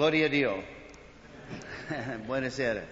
[0.00, 0.62] Gloria a Dio.
[2.24, 2.82] Buonasera.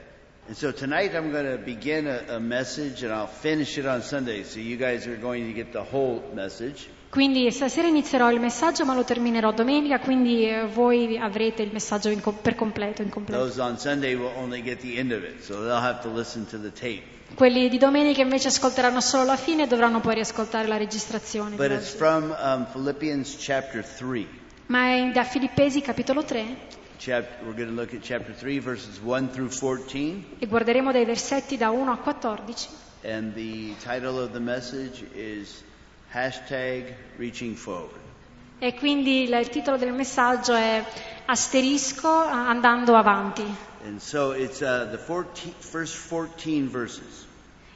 [0.46, 4.02] And so tonight I'm going to begin a, a message and I'll finish it on
[4.02, 4.44] Sunday.
[4.44, 6.86] So you guys are going to get the whole message.
[7.08, 12.10] Quindi stasera inizierò il messaggio ma lo terminerò domenica, quindi eh, voi avrete il messaggio
[12.10, 13.42] in co- per completo, in completo.
[13.42, 16.44] Those on Sunday will only get the end of it, so they'll have to listen
[16.48, 17.04] to the tape.
[17.34, 21.56] Quelli di domenica invece ascolteranno solo la fine e dovranno poi riascoltare la registrazione.
[21.56, 24.26] But it's from um, Philippians chapter 3.
[24.66, 29.00] Ma è da Filippesi capitolo 3 Chap- we're going to look at chapter 3, verses
[29.00, 30.36] 1 through 14.
[30.40, 32.68] e guarderemo dai versetti da 1 a 14.
[33.04, 35.62] And the title of the message is
[36.12, 38.00] hashtag reaching forward.
[38.58, 40.84] E quindi il titolo del messaggio è
[41.26, 43.44] Asterisco andando avanti.
[43.84, 47.26] And so it's uh, the 14, first 14 verses.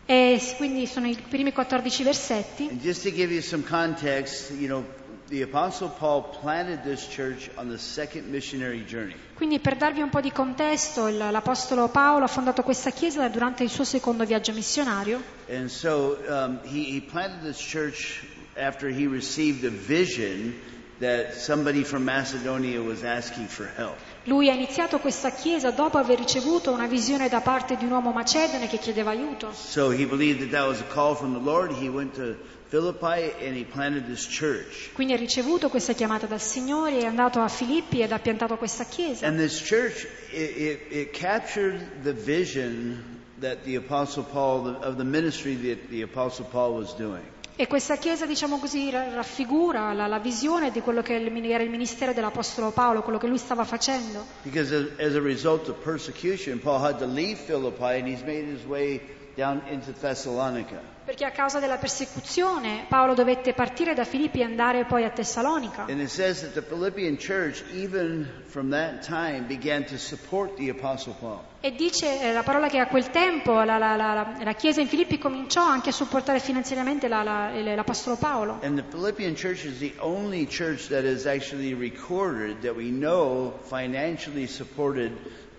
[0.05, 2.67] E quindi sono i primi 14 versetti.
[2.69, 4.85] And just to give you some context, you know,
[5.33, 9.15] the Apostle Paul planted this church on the second missionary journey.
[9.35, 13.71] Quindi per darvi un po' di contesto, l'Apostolo Paolo ha fondato questa chiesa durante il
[13.71, 18.27] suo secondo viaggio missionario And so um, he, he planted this church
[18.59, 20.55] after he received a vision
[20.99, 23.97] that somebody from Macedonia was asking for help.
[24.25, 28.13] Lui ha iniziato questa chiesa dopo aver ricevuto una visione da parte di un uomo
[28.13, 29.51] macedone che chiedeva aiuto.
[29.53, 31.73] So he believed that that was a call from the Lord.
[31.73, 32.37] He went to
[32.73, 34.93] Philippi and he planted this church.
[34.95, 38.85] Quindi ha ricevuto questa chiamata dal Signore, è andato a Filippi ed ha piantato questa
[38.85, 39.27] chiesa.
[39.27, 45.05] And this church, it, it, it captured the vision that the Apostle Paul, of the
[45.05, 47.23] ministry that the Apostle Paul was doing.
[47.57, 51.69] E questa chiesa, diciamo così, ra- raffigura la, la visione di quello che era il
[51.69, 54.25] ministero dell'Apostolo Paolo, quello che lui stava facendo.
[54.45, 58.47] Because as, as a result of persecution, Paul had to leave Philippi and he's made
[58.51, 58.99] his way
[59.37, 60.92] down into Thessalonica.
[61.05, 65.87] Perché a causa della persecuzione Paolo dovette partire da Filippi e andare poi a Tessalonica.
[65.89, 70.71] And it says that the Philippian church, even from that time, began to support the
[70.71, 71.41] Apostle Paul.
[71.61, 74.81] E dice eh, la parola che a quel tempo la, la- la- la- la chiesa
[74.81, 78.61] in Filippi cominciò anche a supportare finanziariamente la- la- il- l'Apostolo Paolo.
[78.63, 83.59] And the Philippian church is the only church that is actually recorded that we know
[83.69, 85.11] financially supported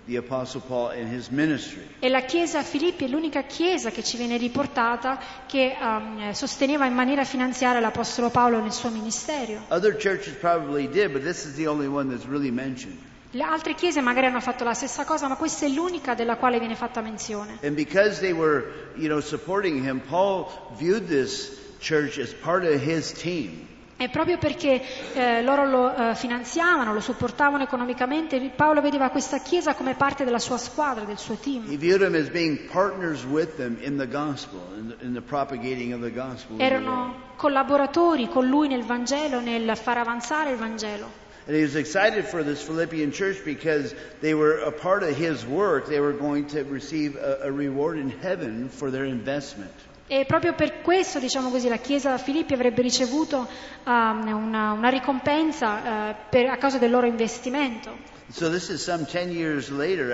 [0.05, 1.81] the Apostle Paul in his ministry.
[1.99, 6.85] E la chiesa a Filippi è l'unica chiesa che ci viene riportata che ehm, sosteneva
[6.85, 9.65] in maniera finanziaria l'Apostolo Paolo nel suo ministero.
[9.69, 12.97] Other churches probably did, but this is the only one that's really mentioned.
[13.35, 16.59] Le altre chiese magari hanno fatto la stessa cosa, ma questa è l'unica della quale
[16.59, 17.57] viene fatta menzione.
[17.63, 20.47] And because they were, you know, supporting him, Paul
[20.77, 23.67] viewed this church as part of his team.
[24.03, 24.81] E proprio perché
[25.13, 30.39] eh, loro lo eh, finanziavano, lo supportavano economicamente, Paolo vedeva questa chiesa come parte della
[30.39, 31.69] sua squadra, del suo team.
[31.69, 35.21] He viewed them as being partners with them in the gospel, in the, in the
[35.21, 36.57] propagating of the gospel.
[36.59, 36.83] in the world.
[36.83, 41.09] Erano collaboratori con lui nel Vangelo, nel far avanzare il Vangelo.
[41.47, 45.45] And he was excited for this Philippian church because they were a part of his
[45.45, 45.87] work.
[45.87, 49.71] They were going to receive a, a reward in heaven for their investment.
[50.05, 53.47] E proprio per questo, diciamo così, la Chiesa da Filippi avrebbe ricevuto
[53.85, 57.97] um, una, una ricompensa eh, per- a causa del loro investimento.
[58.29, 60.11] So this is some 10 years later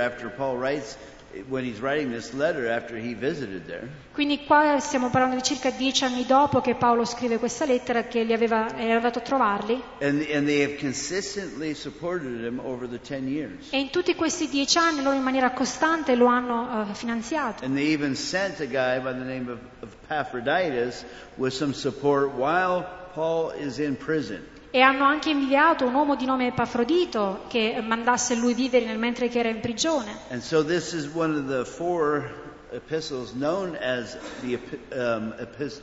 [0.58, 0.96] writes,
[1.48, 3.88] when he's writing this letter after he visited there.
[4.14, 8.22] Quindi qua stiamo parlando di circa dieci anni dopo che Paolo scrive questa lettera che
[8.34, 9.82] aveva, era andato a trovarli.
[10.02, 13.72] And, and they have consistently supported him over the 10 years.
[13.72, 17.64] E in tutti questi dieci anni loro in maniera costante lo hanno eh, finanziato.
[17.64, 21.06] And they even sent a guy by the name of, of Epaphroditus
[21.38, 24.46] with some support while Paul is in prison.
[24.72, 29.28] E hanno anche inviato un uomo di nome Epafrodito che mandasse lui vivere nel mentre
[29.28, 30.16] che era in prigione.
[30.30, 32.30] And so this is one of the four
[32.72, 34.60] epistles known as the
[34.92, 35.82] um, epis-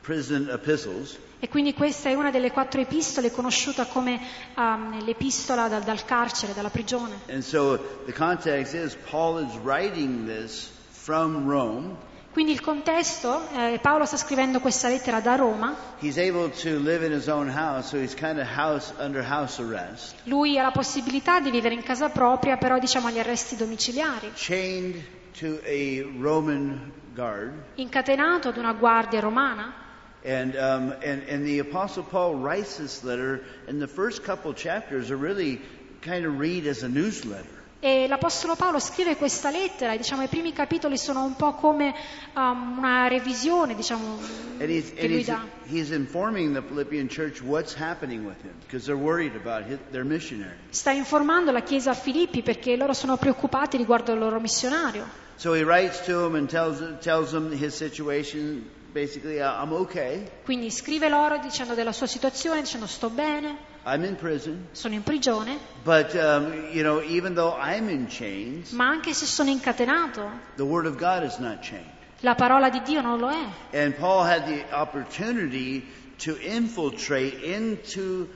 [0.00, 1.18] prison epistles.
[1.40, 4.20] E quindi questa è una delle quattro epistole conosciuta come
[4.54, 7.22] um, l'epistola dal, dal carcere, dalla prigione.
[7.28, 7.76] And so
[8.06, 11.96] the context is Paul is writing this from Rome.
[12.32, 18.48] Quindi il contesto, eh, Paolo sta scrivendo questa lettera da Roma, house, so kind of
[18.48, 23.54] house house lui ha la possibilità di vivere in casa propria, però diciamo agli arresti
[23.54, 25.04] domiciliari, chained
[25.38, 27.52] to a Roman guard.
[27.74, 29.74] incatenato ad una guardia romana.
[30.24, 35.10] And, um, and, and the Apostle Paul writes this letter, and the first couple chapters
[35.10, 35.60] are really
[36.00, 37.61] kind of read as a newsletter.
[37.84, 41.92] E l'Apostolo Paolo scrive questa lettera e diciamo i primi capitoli sono un po' come
[42.32, 44.20] um, una revisione, diciamo,
[44.60, 45.44] And he's, che lui dà.
[45.66, 46.06] him.
[50.70, 55.04] Sta informando la Chiesa a Filippi perché loro sono preoccupati riguardo il loro missionario.
[55.34, 58.64] So he writes to them and tells, tells them his situation.
[58.92, 60.22] Basically, "I- I'm okay.
[60.44, 63.70] Quindi scrive loro dicendo della sua situazione, dicendo sto bene.
[63.84, 68.70] I'm in prison, sono in prigione, but um, you know, even though I'm in chains,
[68.72, 71.90] ma anche se sono incatenato, the Word of God is not chained.
[72.20, 73.44] la parola di Dio non lo è.
[73.72, 75.84] And Paul had the opportunity
[76.18, 78.28] to infiltrate into.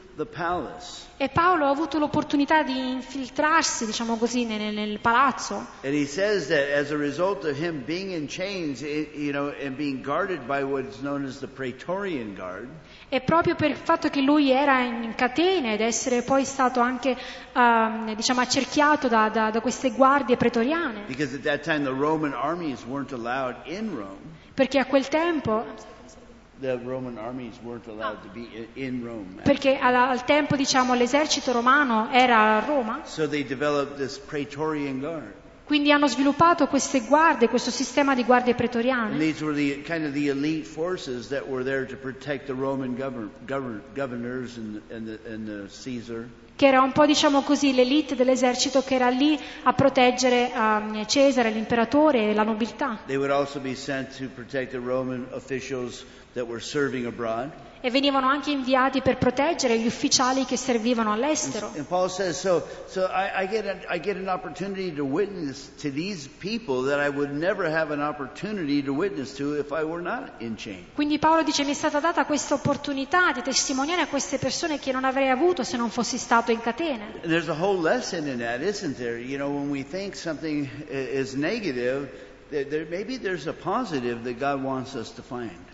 [1.18, 5.66] E Paolo ha avuto l'opportunità di infiltrarsi, diciamo così, nel, nel palazzo.
[5.82, 9.52] And he says that as a result of him being in chains, it, you know,
[9.62, 12.68] and being guarded by what's known as the Praetorian Guard,
[13.08, 17.14] E proprio per il fatto che lui era in catene ed essere poi stato anche,
[17.52, 22.32] ehm, diciamo, accerchiato da, da- da queste guardie pretoriane, because at that time the Roman
[22.32, 24.34] armies weren't allowed in Rome.
[24.54, 25.64] perché a quel tempo,
[29.43, 34.99] perché al, al tempo, diciamo, l'esercito romano era a Roma, So they developed this Praetorian
[35.00, 35.32] Guard.
[35.64, 39.19] quindi hanno sviluppato queste guardie, questo sistema di guardie pretoriane.
[39.19, 42.94] these were the kind of the elite forces that were there to protect the Roman
[42.94, 46.26] govern, govern, governors and, and, the, and the Caesar.
[46.56, 51.50] che era un po' diciamo così l'elite dell'esercito che era lì a proteggere ehm, Cesare,
[51.50, 53.00] l'imperatore e la nobiltà.
[53.06, 56.02] They would also be sent to protect the Roman officials
[56.37, 57.50] that were serving abroad.
[57.81, 61.71] E venivano anche inviati per proteggere gli ufficiali che servivano all'estero.
[61.77, 65.71] And Paul says, so, so I, I, get a, I get an opportunity to witness
[65.83, 69.85] to these people that I would never have an opportunity to witness to if I
[69.85, 70.87] were not in chains.
[70.94, 74.91] Quindi Paolo dice mi è stata data questa opportunità di testimoniare a queste persone che
[74.91, 77.21] non avrei avuto se non fossi stato in catene.
[77.23, 79.19] And there's a whole lesson in that, isn't there?
[79.19, 82.09] You know, when we think something is negative,
[82.48, 82.64] E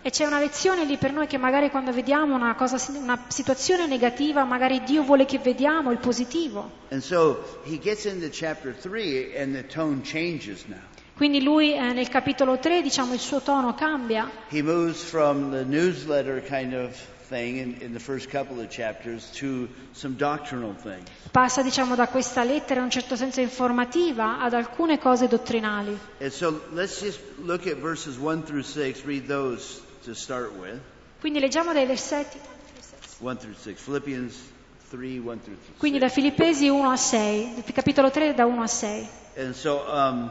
[0.09, 4.43] c'è una lezione lì per noi che magari quando vediamo una, cosa, una situazione negativa,
[4.43, 6.81] magari Dio vuole che vediamo il positivo.
[6.89, 10.79] And so he gets into chapter 3 and the tone changes now.
[11.15, 14.27] Quindi lui eh, nel capitolo 3, diciamo, il suo tono cambia.
[14.49, 16.99] He moves from the newsletter kind of
[17.33, 21.09] thing in, in the first couple of chapters to some doctrinal things.
[21.31, 25.97] Passa, diciamo, da questa lettera in un certo senso informativa ad alcune cose dottrinali.
[26.19, 30.79] And so let's just look at verses 1 through 6, read those to start with.
[31.19, 32.37] Quindi leggiamo dai versetti.
[33.19, 33.81] 1 through 6.
[33.81, 34.35] Philippians
[34.89, 35.79] 3, 1 through 6.
[35.79, 39.07] Quindi da Filippesi 1 a 6, capitolo 3 da 1 a 6.
[39.37, 40.29] And so, um,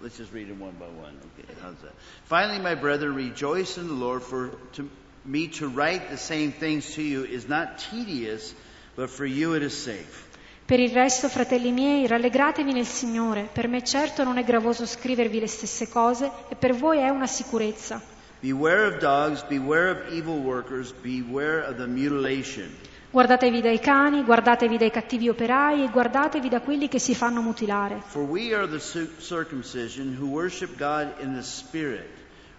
[0.00, 1.18] let's just read them one by one.
[1.34, 1.92] Okay, how's that?
[2.26, 4.88] Finally, my brother, rejoice in the Lord, for to
[5.28, 8.54] me to write the same things to you is not tedious,
[8.96, 10.26] but for you it is safe.
[10.64, 13.48] Per il resto, fratelli miei, rallegratevi nel Signore.
[13.52, 17.26] Per me certo non è gravoso scrivervi le stesse cose e per voi è una
[17.26, 18.00] sicurezza.
[18.40, 22.68] Beware of dogs, beware of evil workers, beware of the mutilation.
[23.10, 28.02] Guardatevi dai cani, guardatevi dai cattivi operai e guardatevi da quelli che si fanno mutilare.
[28.04, 32.06] For we are the cir- circumcision who worship God in the Spirit,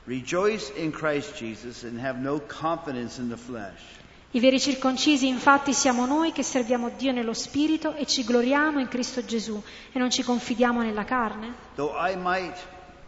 [0.09, 3.79] rejoice in Christ Jesus, and have no confidence in the flesh.
[4.31, 8.87] I veri circoncisi infatti siamo noi che serviamo Dio nello Spirito e ci gloriamo in
[8.87, 9.61] Cristo Gesù
[9.91, 11.53] e non ci confidiamo nella carne.
[11.75, 12.57] Though I might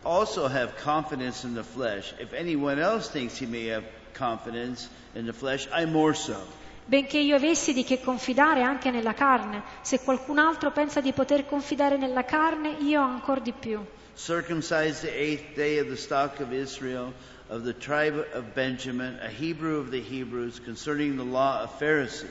[0.03, 5.25] also have confidence in the flesh, if anyone else thinks he may have confidence in
[5.25, 6.59] the flesh, I more so.
[6.86, 11.48] Benché io avessi di che confidare anche nella carne, se qualcun altro pensa di poter
[11.48, 13.83] confidare nella carne, io ancor di più.
[14.21, 17.12] Circumcised the eighth day of the stock of Israel,
[17.50, 22.29] of the tribe of Benjamin, a Hebrew of the Hebrews, concerning the law of Pharisee.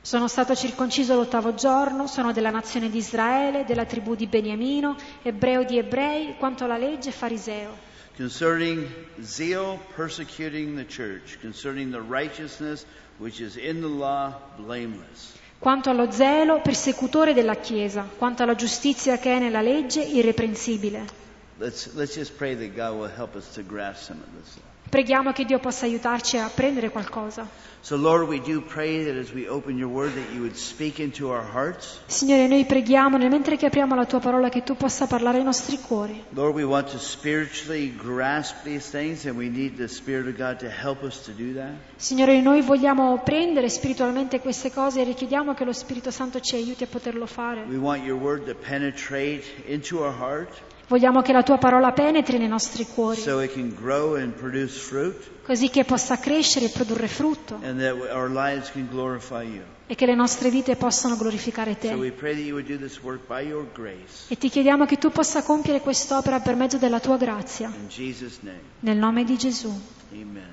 [0.00, 5.64] Sono stato circonciso l'ottavo giorno, sono della nazione di Israele, della tribù di Beniamino, ebreo
[5.64, 7.76] di ebrei, quanto alla legge fariseo.
[8.16, 8.86] Concerning
[9.20, 12.86] zeal, persecuting the church, concerning the righteousness
[13.18, 15.32] which is in the law, blameless.
[15.58, 21.23] Quanto allo zelo, persecutore della Chiesa, quanto alla giustizia che è nella legge, irreprensibile.
[21.58, 24.58] Let's, let's just pray that God will help us to grasp some of this.
[24.88, 27.48] Preghiamo che Dio possa aiutarci a prendere qualcosa.
[27.80, 31.00] So, Lord, we do pray that as we open your word, that you would speak
[31.00, 31.98] into our hearts.
[32.06, 35.44] Signore, noi preghiamo nel mentre che apriamo la tua parola che tu possa parlare ai
[35.44, 36.22] nostri cuori.
[36.30, 40.58] Lord, we want to spiritually grasp these things, and we need the Spirit of God
[40.58, 41.72] to help us to do that.
[41.96, 46.84] Signore, noi vogliamo prendere spiritualmente queste cose e richiediamo che lo Spirito Santo ci aiuti
[46.84, 47.64] a poterlo fare.
[47.68, 52.36] We want your word to penetrate into our heart Vogliamo che la tua parola penetri
[52.36, 56.68] nei nostri cuori, so it can grow and produce fruit, così che possa crescere e
[56.68, 59.62] produrre frutto and that our lives can glorify you.
[59.86, 61.94] e che le nostre vite possano glorificare So te.
[61.94, 64.26] we pray that you would do this work by your grace.
[64.28, 68.38] E ti chiediamo che tu possa compiere quest'opera per mezzo della tua grazia, In Jesus'
[68.42, 69.72] name, nel nome di Gesù.
[70.12, 70.52] amen.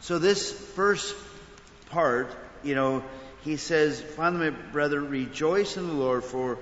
[0.00, 1.14] So this first
[1.88, 3.02] part, you know,
[3.44, 6.58] he says, Finally, my brother, rejoice in the Lord, for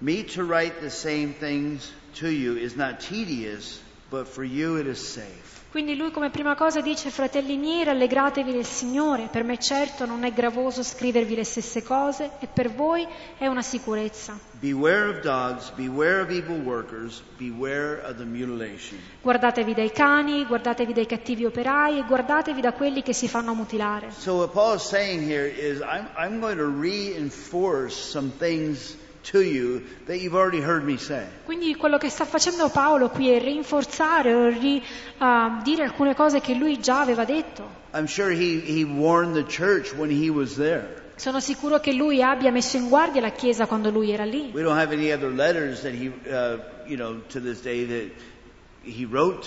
[0.00, 4.86] me to write the same things to you is not tedious, but for you it
[4.86, 5.56] is safe.
[5.76, 10.24] Quindi lui come prima cosa dice, fratelli miei, rallegratevi nel Signore, per me certo non
[10.24, 14.38] è gravoso scrivervi le stesse cose e per voi è una sicurezza.
[14.52, 18.98] Beware of dogs, beware of evil workers, beware of the mutilation.
[19.20, 24.12] Guardatevi dai cani, guardatevi dai cattivi operai e guardatevi da quelli che si fanno mutilare.
[24.16, 28.96] So what Paul is saying here is I'm, I'm going to reinforce some things
[29.30, 31.24] to you that you've already heard me say.
[31.44, 34.82] Quindi quello che sta facendo Paolo qui è rinforzare o ri-
[35.18, 37.84] ah, dire alcune cose che lui già aveva detto.
[37.92, 41.04] I'm sure he, he warned the church when he was there.
[41.16, 44.50] Sono sicuro che lui abbia messo in guardia la Chiesa quando lui era lì.
[44.52, 48.10] We don't have any other letters that he, uh, you know, to this day that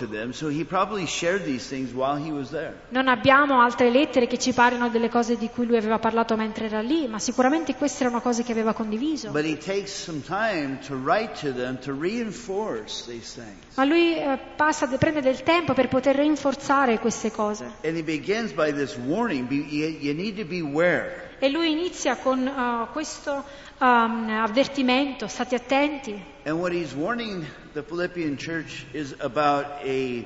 [0.09, 2.73] them, so he probably shared these things while he was there.
[2.89, 6.65] Non abbiamo altre lettere che ci parlino delle cose di cui lui aveva parlato mentre
[6.65, 9.31] era lì, ma sicuramente queste erano cose che aveva condiviso.
[9.31, 13.75] But he takes some time to write to them to reinforce these things.
[13.75, 17.63] Ma lui eh, passa, prende del tempo per poter rinforzare queste cose.
[17.83, 21.27] And he begins by this warning be, you, you need to beware.
[21.39, 23.43] E lui inizia con eh, questo
[23.79, 26.21] um, avvertimento, state attenti.
[26.43, 30.25] And what he's warning the Philippian church is about a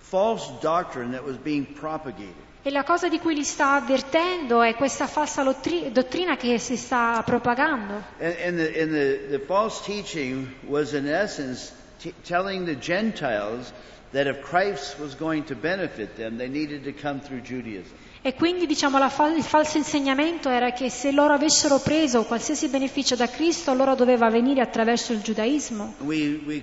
[0.00, 2.34] false doctrine that was being propagated.
[2.64, 7.20] E la cosa di cui li sta avvertendo è questa falsa dottrina che si sta
[7.24, 8.04] propagando.
[8.20, 13.72] And, and, the, and the, the false teaching was, in essence, t- telling the Gentiles
[14.12, 17.96] that if Christ was going to benefit them, they needed to come through Judaism.
[18.24, 23.16] E quindi diciamo fal- il falso insegnamento era che se loro avessero preso qualsiasi beneficio
[23.16, 25.94] da Cristo, loro doveva venire attraverso il giudaismo.
[25.98, 26.62] We, we.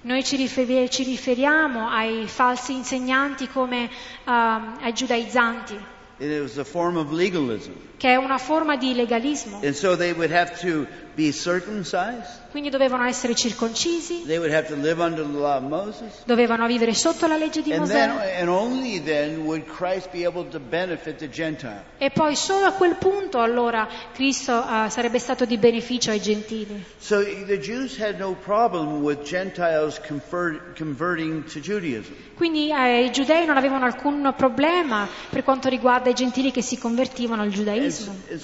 [0.00, 3.90] Noi ci, rifer- ci riferiamo ai falsi insegnanti come
[4.24, 5.74] um, ai giudaizzanti,
[6.18, 7.72] it was a form of legalism.
[7.96, 9.60] Che è una forma di legalismo.
[9.62, 12.42] And so they would have to be circumcised.
[12.50, 16.22] Quindi dovevano essere circoncisi, They would have to live under the law of Moses.
[16.24, 18.40] dovevano vivere sotto la legge di And then, Mosè.
[18.40, 21.82] and only then would Christ be able to benefit the Gentile.
[21.98, 26.84] E poi solo a quel punto allora Cristo eh, sarebbe stato di beneficio ai gentili.
[26.98, 32.12] So the Jews had no problem with Gentiles convert, converting to Judaism.
[32.36, 36.78] Quindi eh, i giudei non avevano alcun problema per quanto riguarda i gentili che si
[36.78, 37.54] convertivano al And,
[38.00, 38.38] uh,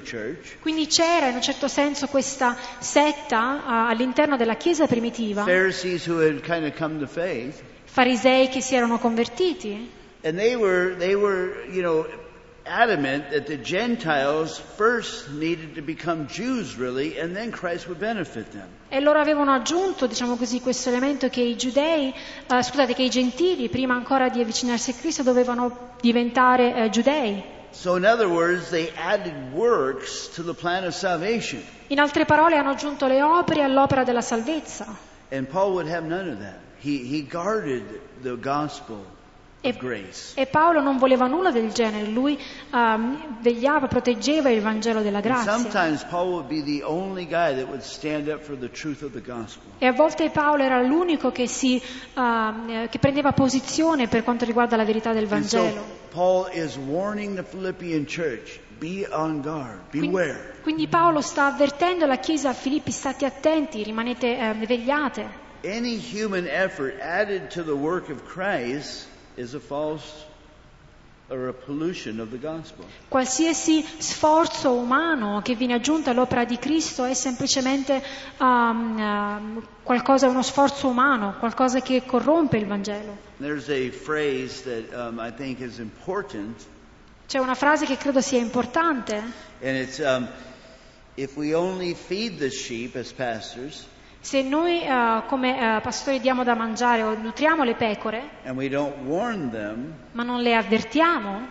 [0.00, 0.58] church.
[0.60, 5.44] Quindi c'era in un certo senso questa setta all'interno della Chiesa primitiva,
[7.84, 10.02] farisei che si erano convertiti.
[10.24, 12.06] And they were, they were, you know,
[12.66, 18.50] adamant that the Gentiles first needed to become Jews, really, and then Christ would benefit
[18.52, 18.68] them.
[18.88, 22.14] e loro avevano aggiunto, diciamo così, questo elemento che i giudei,
[22.46, 27.42] eh, scusate, che i gentili, prima ancora di avvicinarsi a Cristo, dovevano diventare eh, giudei.
[27.70, 31.60] So, in other words, they added works to the plan of salvation.
[31.88, 34.86] In altre parole hanno aggiunto le opere all'opera della salvezza.
[35.32, 36.60] And Paul would have none of that.
[36.78, 37.82] He, he guarded
[38.22, 39.04] the gospel
[39.64, 39.74] E,
[40.34, 42.38] e Paolo non voleva nulla del genere, lui
[42.70, 45.56] ehm, vegliava, proteggeva il Vangelo della grazia.
[49.78, 54.76] E a volte Paolo era l'unico che, si, eh, che prendeva posizione per quanto riguarda
[54.76, 55.82] la verità del so Vangelo.
[57.42, 59.06] Philippian church be
[59.40, 65.42] guard, Quindi, quindi Paolo sta avvertendo la Chiesa a Filippi, state attenti, rimanete eh, vegliate.
[65.64, 70.24] Any human effort added to the work of Christ is a false
[71.30, 72.84] or a pollution of the gospel.
[73.08, 78.02] Qualsiasi sforzo umano che viene aggiunto all'opera di Cristo è semplicemente
[78.38, 83.16] ehm, ehm, qualcosa, uno sforzo umano, qualcosa che corrompe il Vangelo.
[83.38, 86.66] There's a phrase that um, I think is important,
[87.26, 89.14] C'è una frase che credo sia importante,
[89.62, 90.28] and it's um,
[91.16, 93.86] if we only feed the sheep as pastors
[94.24, 100.22] se noi eh, come eh, pastori diamo da mangiare o nutriamo le pecore, them, ma
[100.22, 101.48] non le avvertiamo,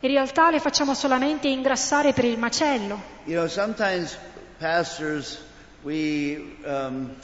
[0.00, 3.00] in realtà le facciamo solamente ingrassare per il macello.
[3.24, 4.18] You know, sometimes
[4.58, 5.40] pastors
[5.84, 7.14] we um,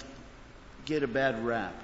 [0.85, 1.75] get a bad rap,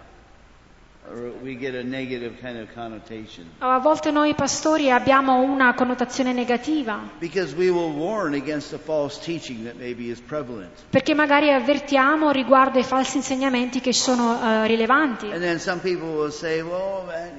[1.06, 7.70] a negative kind of connotation A volte noi pastori abbiamo una connotazione negativa, because we
[7.70, 10.70] will warn against the false teaching that maybe is prevalent.
[10.90, 15.26] perché magari avvertiamo riguardo ai falsi insegnamenti che sono eh, rilevanti.
[15.30, 17.38] And then some people will say, "Well, man,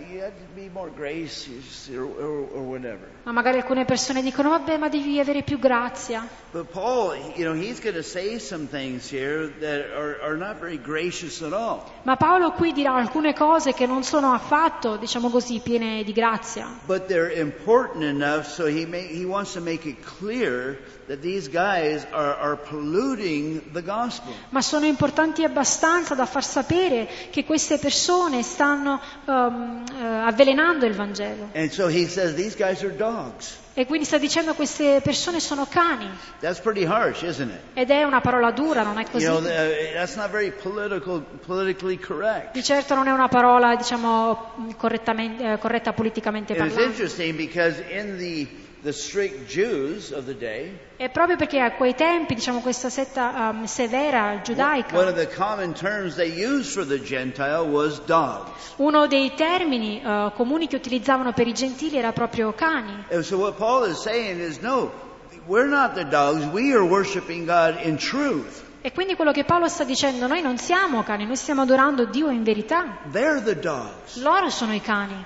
[0.95, 5.59] gracious, or, or, or whatever." Ma magari alcune persone dicono, vabbè, ma devi avere più
[5.59, 6.27] grazia.
[6.51, 10.59] But Paul, you know, he's going to say some things here that are, are not
[10.59, 11.83] very gracious at all.
[12.03, 16.13] Ma Paolo qui dirà alcune cose cose che non sono affatto, diciamo così, piene di
[16.13, 16.79] grazia.
[16.85, 21.49] But they're important enough so he, may, he wants to make it clear that these
[21.49, 24.33] guys are, are polluting the gospel.
[24.49, 30.93] Ma sono importanti abbastanza da far sapere che queste persone stanno ehm, eh, avvelenando il
[30.93, 31.49] Vangelo.
[31.53, 33.57] And so he says these guys are dogs.
[33.79, 36.09] E quindi sta dicendo che queste persone sono cani.
[36.41, 37.59] That's pretty harsh, isn't it?
[37.75, 39.25] Ed è una parola dura, non è You così?
[39.25, 42.51] know, th- that's not very political, politically correct.
[42.51, 46.91] Di certo non è una parola, diciamo, eh, corretta politicamente It is parlando.
[46.91, 48.47] interesting because in the,
[48.81, 53.49] the strict Jews of the day, E proprio perché a quei tempi, diciamo, questa setta
[53.51, 58.73] ehm, severa one of giudaica, the common terms they used for the Gentile was dogs.
[58.77, 63.05] uno dei termini eh, comuni che utilizzavano per i gentili era proprio cani.
[63.11, 64.91] And so what Paul is saying is, no,
[65.47, 66.45] we're not the dogs.
[66.51, 68.67] We are worshiping God in truth.
[68.81, 72.29] E quindi quello che Paolo sta dicendo, noi non siamo cani, noi stiamo adorando Dio
[72.29, 72.99] in verità.
[73.11, 74.21] They're the dogs.
[74.21, 75.25] Loro sono i cani,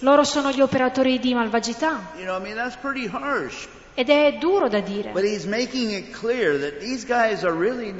[0.00, 2.12] loro sono gli operatori di malvagità.
[2.16, 3.50] You know, I mean.
[3.94, 7.92] Ed è duro da dire, But he's making it clear that these guys are really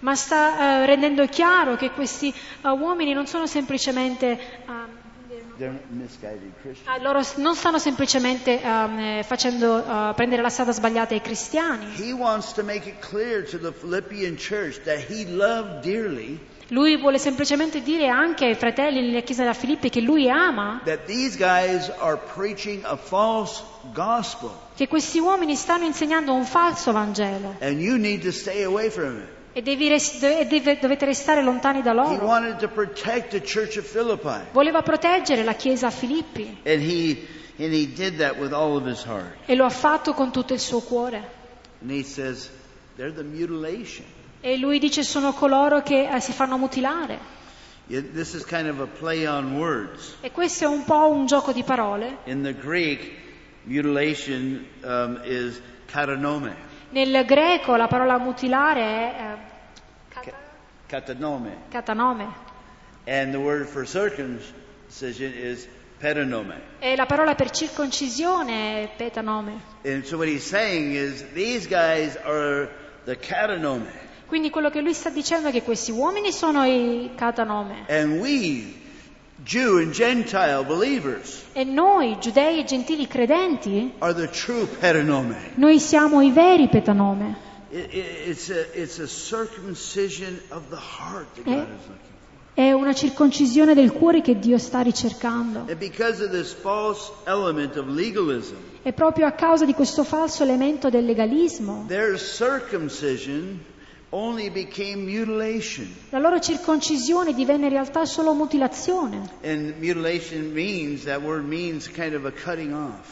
[0.00, 4.36] ma sta eh, rendendo chiaro che questi eh, uomini non sono semplicemente...
[4.36, 4.97] Christians.
[6.84, 11.94] Ah, loro non stanno semplicemente eh, facendo eh, prendere la strada sbagliata ai cristiani.
[11.96, 16.38] He wants to make it clear to the Philippian church that he loved dearly
[16.70, 20.82] Lui vuole semplicemente dire anche ai fratelli nella chiesa da Filippi che lui ama,
[24.74, 29.16] che questi uomini stanno insegnando un falso Vangelo and you need to stay away from
[29.16, 29.37] it.
[29.62, 32.24] E, res- deve- dovete restare lontani da He loro.
[32.24, 37.26] wanted to protect the church of Philippi Voleva proteggere la chiesa a Filippi and he
[37.58, 39.34] and he did that with all of his heart.
[39.46, 41.36] e lo ha fatto con tutto il suo cuore.
[41.80, 42.50] And he says
[42.96, 44.04] they're the mutilation.
[44.40, 47.18] E lui dice sono coloro che eh, si fanno mutilare.
[47.88, 50.16] Yeah, This is kind of a play on words.
[50.20, 52.18] E questo è un po' un gioco di parole.
[52.24, 53.10] In the Greek,
[53.64, 56.54] mutilation um, is katanome.
[56.90, 59.47] Nel greco la parola mutilare è eh,
[60.88, 61.54] Katanome.
[61.70, 62.26] katanome
[63.06, 65.66] And the word for circumcision is
[66.00, 66.54] petanome.
[66.80, 69.60] e la parola per circoncisione è petanome.
[69.84, 72.68] And so what he's saying is these guys are
[73.04, 74.06] the katanome.
[74.26, 78.74] Quindi quello che lui sta dicendo è che questi uomini sono i katanome And we,
[79.36, 85.52] Jew and Gentile believers, e noi, giudei e gentili credenti, are the true petanome.
[85.54, 87.46] noi siamo i veri petanome.
[91.44, 91.66] Eh?
[92.54, 95.66] È una circoncisione del cuore che Dio sta ricercando.
[98.82, 101.86] E proprio a causa di questo falso elemento del legalismo,
[106.08, 109.28] la loro circoncisione divenne in realtà solo mutilazione.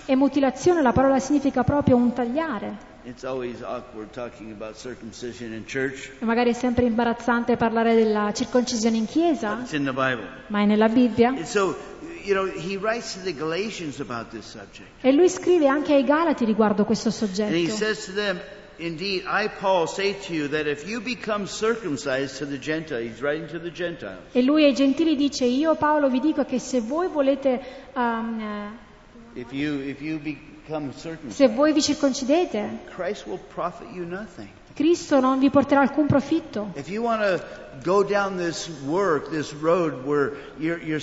[0.07, 2.95] E mutilazione, la parola significa proprio un tagliare.
[3.09, 6.11] It's always awkward talking about circumcision in church.
[6.19, 10.27] E magari è sempre imbarazzante parlare della circoncisione in chiesa, It's in the Bible.
[10.49, 11.29] ma è nella Bibbia.
[11.29, 11.77] And so,
[12.25, 14.89] you know, he writes to the Galatians about this subject.
[15.03, 17.77] E lui scrive anche ai Galati riguardo questo And he soggetto.
[17.77, 18.41] says to them,
[18.79, 23.21] Indeed, I, Paul, say to you that if you become circumcised to the Gentile, he's
[23.23, 26.81] writing to the Gentiles, E lui ai gentili dice, io Paolo vi dico che se
[26.81, 27.63] voi volete,
[27.95, 28.39] um,
[29.35, 30.37] eh, if you, if you circumcised,
[31.29, 32.81] se voi vi circoncidete.
[34.75, 36.71] Cristo non vi porterà alcun profitto.
[36.75, 39.53] This work, this
[40.59, 41.01] you're, you're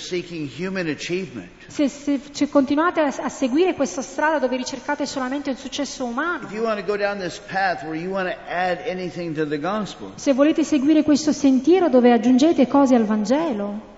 [1.66, 6.46] Se, se- se continuate a, a seguire questa strada dove ricercate solamente il successo umano,
[9.58, 13.92] gospel, se volete seguire questo sentiero dove aggiungete cose al Vangelo.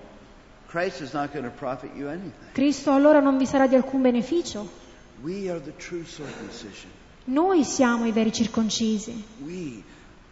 [2.51, 4.85] Cristo allora non vi sarà di alcun beneficio.
[5.23, 6.91] We are the true circumcision.
[7.25, 9.23] Noi siamo i veri circoncisi.
[9.43, 9.83] We,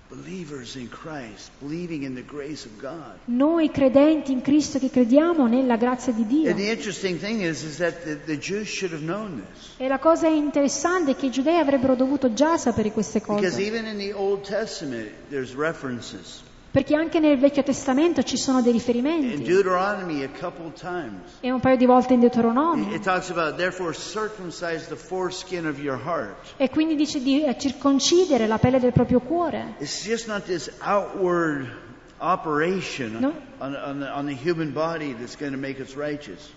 [0.09, 3.17] believers in Christ, believing in the grace of God.
[3.25, 6.49] Noi credenti in Cristo che crediamo nella grazia di Dio.
[6.49, 9.71] And the interesting thing is, is that the, the Jews should have known this.
[9.77, 13.61] E la cosa interessante è che i giudei avrebbero dovuto già sapere queste Because cose.
[13.61, 16.43] even in the Old Testament, there's references.
[16.75, 19.41] Perché anche nel Vecchio Testamento ci sono dei In riferimenti.
[19.43, 22.93] Deuteronomy, a couple times, E un paio di volte in Deuteronomio.
[22.93, 26.35] it talks about, therefore, circumcise the foreskin of your heart.
[26.57, 29.75] E quindi dice di eh, circoncidere la pelle del proprio cuore.
[29.79, 31.65] It's just not this outward
[32.17, 33.19] operation.
[33.21, 33.33] No-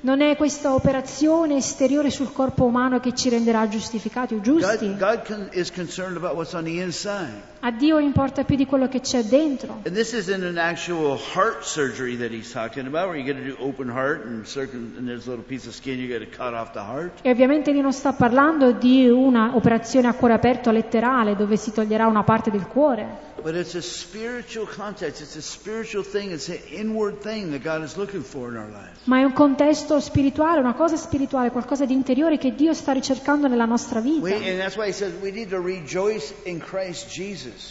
[0.00, 4.88] Non è questa operazione esteriore sul corpo umano che ci renderà giustificati o giusti.
[4.88, 7.56] God, God con, is concerned about what's on the inside.
[7.60, 9.80] A Dio importa più di quello che c'è dentro.
[9.84, 13.44] And this isn't an actual heart surgery that he's talking about, where you got to
[13.44, 16.30] do open heart and, circum, and there's a little piece of skin you got to
[16.30, 17.18] cut off the heart.
[17.22, 21.72] E ovviamente lui non sta parlando di una operazione a cuore aperto letterale dove si
[21.72, 23.26] toglierà una parte del cuore.
[23.42, 25.20] But it's a spiritual context.
[25.20, 26.32] It's a spiritual thing.
[26.32, 26.58] It's an
[29.04, 33.48] Ma è un contesto spirituale, una cosa spirituale, qualcosa di interiore che Dio sta ricercando
[33.48, 34.28] nella nostra vita.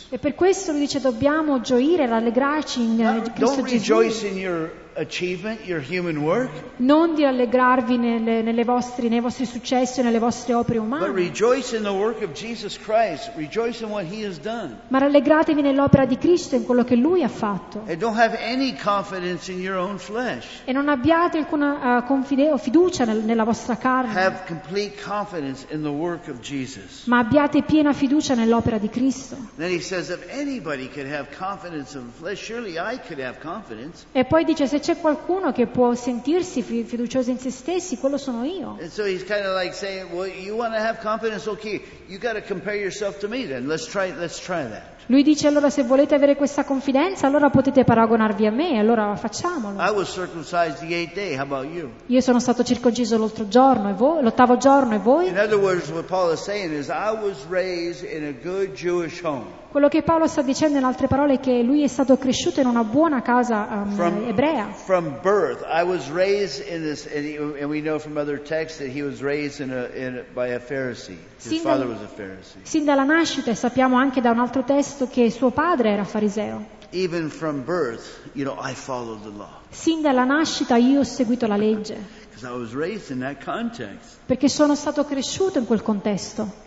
[0.10, 4.86] E per questo lui dice dobbiamo gioire, rallegrarci in eh, Cristo Gesù.
[4.98, 10.20] Achievement, your human work, Non di rallegrarvi nelle- nelle vostri- nei vostri successi o nelle
[10.20, 13.32] vostre opere but umane, rejoice in the work of Jesus Christ.
[13.36, 14.78] Rejoice in what he has done.
[14.88, 17.84] ma rallegratevi nell'opera di Cristo e in quello che lui ha fatto.
[17.88, 20.62] And don't have any confidence in your own flesh.
[20.66, 25.66] E non abbiate alcuna eh, confide- o fiducia nel- nella vostra carne, Have complete confidence
[25.72, 27.06] in the work of Jesus.
[27.06, 29.36] ma abbiate piena fiducia nell'opera di Cristo.
[29.58, 33.40] Then he says, if anybody could have confidence in the flesh, surely I could have
[33.40, 34.06] confidence.
[34.12, 38.18] E poi dice se c'è qualcuno che può sentirsi fi- fiducioso in se stessi, quello
[38.18, 38.78] sono io.
[38.80, 41.46] And so he's kind of like saying, well, you want to have confidence?
[41.50, 43.68] Okay, you got to compare yourself to me then.
[43.68, 44.96] Let's try, let's try that.
[45.08, 49.82] Lui dice allora se volete avere questa confidenza allora potete paragonarvi a me, allora facciamolo.
[49.82, 51.36] I was circumcised the eighth day.
[51.36, 51.92] How about you?
[52.06, 55.28] Io sono stato circonciso l'altro giorno e voi, l'ottavo giorno e voi?
[55.28, 59.22] In other words, what Paul is saying is, I was raised in a good Jewish
[59.22, 59.48] home.
[59.78, 62.66] Quello che Paolo sta dicendo in altre parole è che lui è stato cresciuto in
[62.66, 64.72] una buona casa um, From, ebrea.
[64.72, 68.80] from birth, I was raised in this, and, he, and we know from other texts
[68.80, 71.20] that he was raised in a, in a, by a Pharisee.
[71.38, 72.64] His Sin father was a Pharisee.
[72.64, 76.66] Sin dalla nascita e sappiamo anche da un altro testo che suo padre era fariseo.
[76.90, 81.46] Even from birth, you know, I followed the law Sin dalla nascita io ho seguito
[81.46, 81.96] la legge,
[82.32, 84.18] because I was raised in that context.
[84.26, 86.66] perché sono stato cresciuto in quel contesto.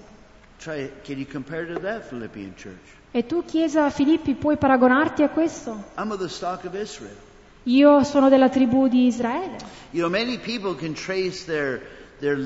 [0.60, 2.98] Try, can you compare to that, Philippian church?
[3.12, 5.84] E tu, Chiesa Filippi, puoi paragonarti a questo?
[5.96, 7.16] I'm of the stock of Israel.
[7.62, 9.56] Io sono della tribù di Israele.
[9.92, 10.10] You know,
[11.46, 11.80] their,
[12.20, 12.38] their.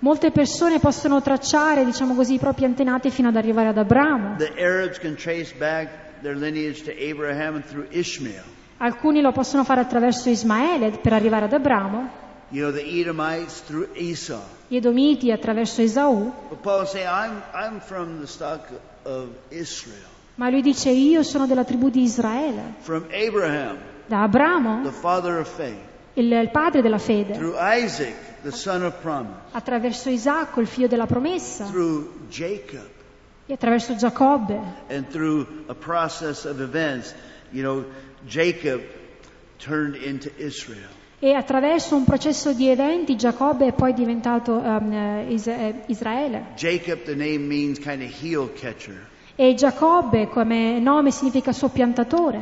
[0.00, 4.36] Molte persone possono tracciare, diciamo così, i propri antenati fino ad arrivare ad Abramo.
[4.36, 8.44] The Arabs can trace back their lineage to Abraham through Ishmael.
[8.76, 13.88] Alcuni lo possono fare attraverso Ismaele per arrivare ad Abramo, You know, the Edomites through
[13.94, 14.55] Esau.
[14.68, 16.32] Gli Edomiti attraverso Esaù,
[20.34, 25.38] ma lui dice io sono della tribù di Israele, From Abraham, da Abramo, the father
[25.38, 25.78] of faith.
[26.14, 29.38] il, padre della fede, Through Isaac, the son of promise.
[29.52, 31.70] attraverso Isacco, il figlio della promessa,
[33.48, 34.60] e attraverso Giacobbe.
[34.88, 37.14] And through a process of events,
[37.52, 37.84] you know,
[38.26, 38.82] Jacob
[39.58, 40.95] turned into Israel.
[41.18, 46.48] E attraverso un processo di eventi Giacobbe è poi diventato eh, Is- eh, Israele.
[46.56, 49.08] Jacob, the name means kind of heel catcher.
[49.34, 52.40] E Giacobbe come nome significa soppiantatore.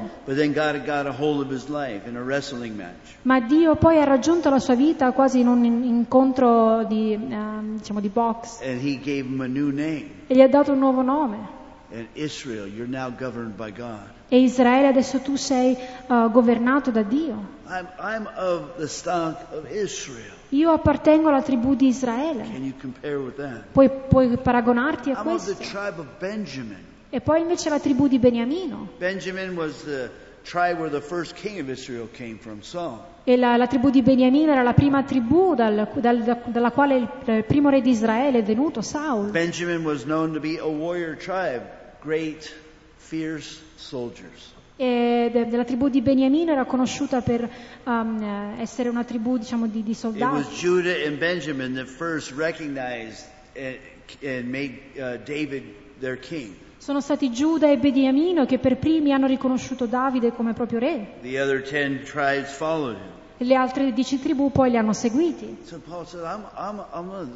[3.23, 7.79] Ma Dio poi ha raggiunto la sua vita quasi in un in- incontro di, ehm,
[7.79, 11.54] diciamo, di box e gli ha dato un nuovo nome.
[11.97, 14.09] And Israel, you're now governed by God.
[14.29, 17.37] E Israele adesso tu sei eh, governato da Dio.
[17.69, 20.33] I'm, I'm of the stock of Israel.
[20.49, 22.43] Io appartengo alla tribù di Israele.
[22.43, 23.67] Can you compare with that?
[23.73, 25.79] Puoi, puoi paragonarti a I'm of the questo.
[25.79, 26.85] tribe of Benjamin.
[27.11, 28.89] E poi invece la tribù di Beniamino.
[28.99, 30.11] Benjamin was the
[30.43, 32.99] tribe where the first king of Israel came from, Saul.
[33.23, 36.97] E la, la tribù di Beniamino era la prima tribù dal- dal- da- dalla quale
[36.97, 39.31] il, il primo re di Israele è venuto, Saul.
[39.31, 41.63] Benjamin was known to be a warrior tribe,
[42.05, 42.55] great,
[42.97, 44.53] fierce soldiers.
[44.77, 47.49] E de- della tribù di Beniamino era conosciuta per
[47.85, 50.55] um, essere una tribù diciamo, di, di It was soldati.
[50.57, 53.25] Judah and Benjamin that first recognized
[53.57, 53.79] and,
[54.23, 55.63] and made uh, David
[56.01, 56.55] their king.
[56.79, 61.15] Sono stati Giuda e Beniamino che per primi hanno riconosciuto Davide come proprio re.
[61.23, 63.13] The other ten tribes followed him.
[63.45, 65.59] Le altre dieci tribù poi li hanno seguiti.
[65.65, 67.31] So said, I'm, I'm, I'm.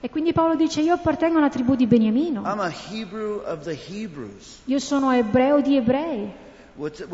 [0.00, 2.40] E quindi Paolo dice io appartengo alla tribù di Beniamino.
[2.40, 4.62] I'm a Hebrew of the Hebrews.
[4.64, 6.32] Io sono ebreo di ebrei.
[6.74, 7.06] What?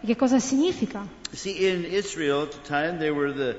[0.00, 1.06] E che cosa significa?
[1.32, 3.56] See, in Israel at the time, there were the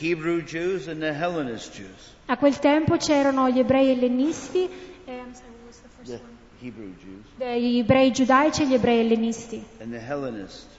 [0.00, 2.14] Hebrew Jews and the Hellenist Jews.
[2.26, 4.68] A quel tempo c'erano gli ebrei ellenisti,
[5.06, 9.62] what Jews Eh, gli ebrei giudaici e gli ebrei ellenisti.
[9.80, 10.69] and the Hellenists.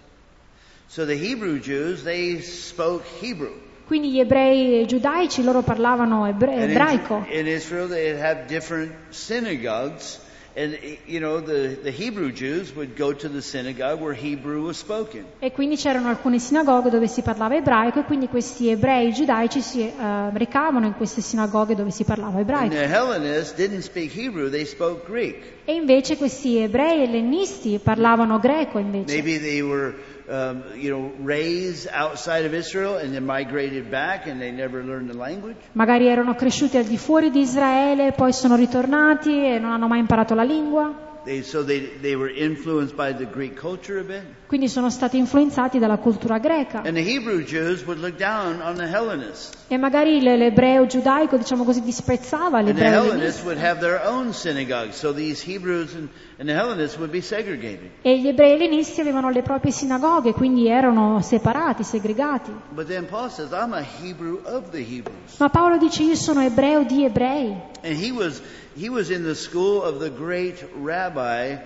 [0.93, 3.53] So the Hebrew Jews, they spoke Hebrew.
[3.87, 7.23] Quindi gli ebrei giudaici loro parlavano ebre- And ebraico.
[7.29, 10.19] in, in Israel, they have different synagogues,
[10.53, 14.65] And, eh, you know, the, the Hebrew Jews would go to the synagogue where Hebrew
[14.65, 15.23] was spoken.
[15.39, 19.79] E quindi c'erano alcune sinagoghe dove si parlava ebraico e quindi questi ebrei giudaici si
[19.81, 19.93] eh,
[20.33, 22.73] recavano in queste sinagoghe dove si parlava And ebraico.
[22.75, 25.37] the Hellenists didn't speak Hebrew, they spoke Greek.
[25.63, 29.15] E invece questi ebrei ellenisti parlavano greco invece.
[29.21, 29.93] Maybe they were,
[30.31, 35.09] um, you know, raised outside of Israel and then migrated back and they never learned
[35.09, 35.57] the language.
[35.73, 39.99] Magari erano cresciuti al di fuori di Israele, poi sono ritornati e non hanno mai
[39.99, 41.10] imparato la lingua.
[41.23, 44.23] They, so they, they were influenced by the Greek culture a bit.
[44.47, 46.81] Quindi sono stati influenzati dalla cultura greca.
[46.83, 49.51] And the Hebrew Jews would look down on the Hellenists.
[49.67, 53.45] E magari l'ebreo giudaico, diciamo così, disprezzava And the l'ebreo Hellenists ellenista.
[53.45, 54.95] would have their own synagogues.
[54.95, 57.91] So these Hebrews and, and the Hellenists would be segregated.
[58.01, 62.51] E gli ebrei ellenisti avevano le proprie sinagoghe, quindi erano separati, segregati.
[62.73, 65.37] But then Paul says, I'm a Hebrew of the Hebrews.
[65.37, 67.69] Ma Paolo dice io sono ebreo di ebrei.
[67.83, 68.41] And he was,
[68.75, 71.57] he was in the school of the great rabbi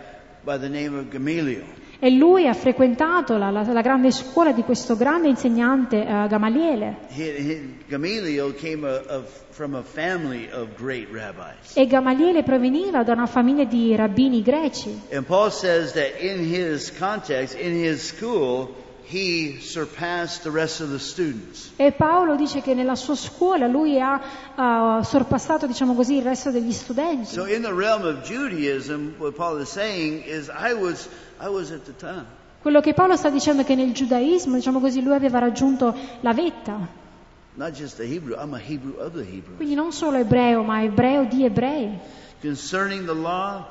[0.44, 1.84] by the name of Gamaliel.
[2.00, 6.98] E lui ha frequentato la, la- la grande scuola di questo grande insegnante eh, Gamaliele.
[7.08, 11.76] He, he, Gamaliel came a, of, from a family of great rabbis.
[11.76, 15.00] E Gamaliele proveniva da una famiglia di rabbini greci.
[15.12, 18.76] And Paul says that in his context, in his school,
[19.08, 21.72] he surpassed the rest of the students.
[21.78, 26.52] E Paolo dice che nella sua scuola lui ha eh, sorpassato, diciamo così, il resto
[26.52, 27.34] degli studenti.
[27.34, 31.08] So in the realm of Judaism, what Paul is saying is, I was,
[31.40, 32.26] I was at the top.
[32.62, 36.34] Quello che Paolo sta dicendo è che nel giudaismo, diciamo così, lui aveva raggiunto la
[36.34, 37.04] vetta.
[37.54, 39.58] Not just a Hebrew, I'm a Hebrew of the Hebrews.
[39.58, 41.98] Quindi non solo ebreo, ma ebreo di ebrei.
[42.42, 43.66] Concerning the law,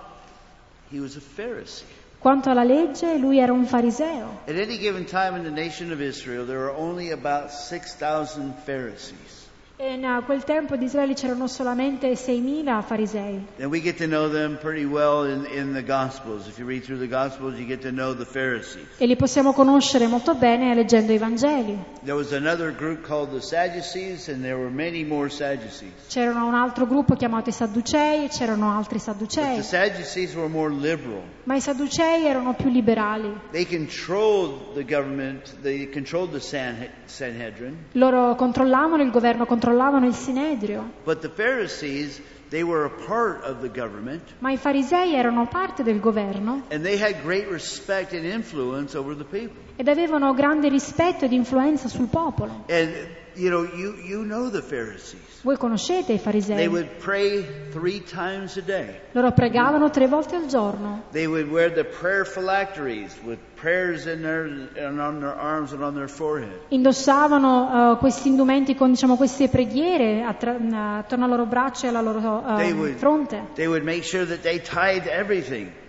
[0.90, 1.84] he was a Pharisee.
[2.24, 4.40] Quanto alla legge, lui era un fariseo.
[4.46, 9.43] At any given time in the nation of Israel, there were only about 6,000 Pharisees.
[9.76, 13.44] E in uh, quel tempo di Israele c'erano solamente 6.000 farisei.
[13.58, 16.46] And we get to know them pretty well in, in the Gospels.
[16.46, 18.86] If you read through the Gospels, you get to know the Pharisees.
[18.98, 21.76] E li possiamo conoscere molto bene leggendo i Vangeli.
[22.04, 25.90] There was another group called the Sadducees, and there were many more Sadducees.
[26.06, 29.56] C'era un altro gruppo chiamato i Sadducei e c'erano altri But Sadducei.
[29.56, 31.22] the Sadducees were more liberal.
[31.44, 33.40] Ma i Sadducei erano più liberali.
[33.50, 37.86] They controlled the government, they controlled the San- Sanhedrin.
[37.92, 40.90] Loro controllavano il governo, controllavano il Sinedrio.
[41.04, 45.82] But the Pharisees, they were a part of the government, Ma i farisei erano parte
[45.82, 49.62] del governo and they had great respect and influence over the people.
[49.76, 52.64] ed avevano grande rispetto ed influenza sul popolo.
[52.68, 52.92] And,
[53.34, 55.33] you know, you, you know the Pharisees.
[55.44, 56.66] Voi conoscete i They farisei?
[56.68, 58.98] would pray three times a day.
[59.12, 61.02] Loro pregavano tre volte al giorno.
[61.12, 64.44] They would wear the prayer phylacteries with prayers in their,
[64.76, 66.60] and on their arms and on their forehead.
[66.70, 71.88] Indossavano eh, questi indumenti con diciamo, queste preghiere attra- mh, attorno al loro braccio e
[71.90, 73.42] alla loro eh, They would- fronte.
[73.54, 75.10] They would make sure that they tithe everything.
[75.10, 75.82] They would tithe everything.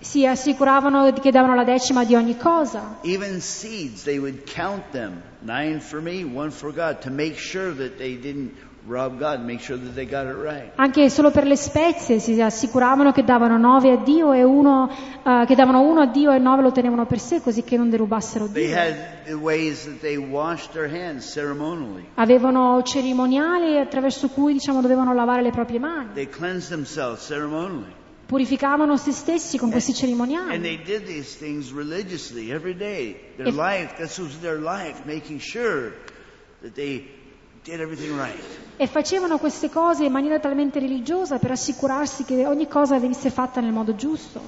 [0.00, 2.98] Si assicuravano che davano la decima di ogni cosa.
[3.02, 5.22] Even seeds, they would count them.
[5.40, 8.52] Nine for me, one for God, to make sure that they didn't
[8.86, 10.72] rob God, make sure that they got it right.
[10.74, 14.90] Anche solo per le spezie si assicuravano che davano nove a Dio e uno,
[15.22, 17.88] eh, che davano uno a Dio e nove lo tenevano per sé così che non
[17.90, 18.76] derubassero They Dio.
[18.76, 18.94] had
[19.26, 22.04] the ways that they washed their hands ceremonially.
[22.14, 26.08] Avevano cerimoniali attraverso cui diciamo, dovevano lavare le proprie mani.
[26.14, 28.02] They cleansed themselves ceremonially.
[28.34, 30.60] Purificavano se stessi con questi And cerimoniali.
[30.60, 33.14] they did these things religiously every day.
[33.36, 35.92] Their If- life, this was their life, making sure
[36.60, 37.06] that they
[37.62, 38.42] did everything right.
[38.76, 43.60] E facevano queste cose in maniera talmente religiosa per assicurarsi che ogni cosa venisse fatta
[43.60, 44.40] nel modo giusto.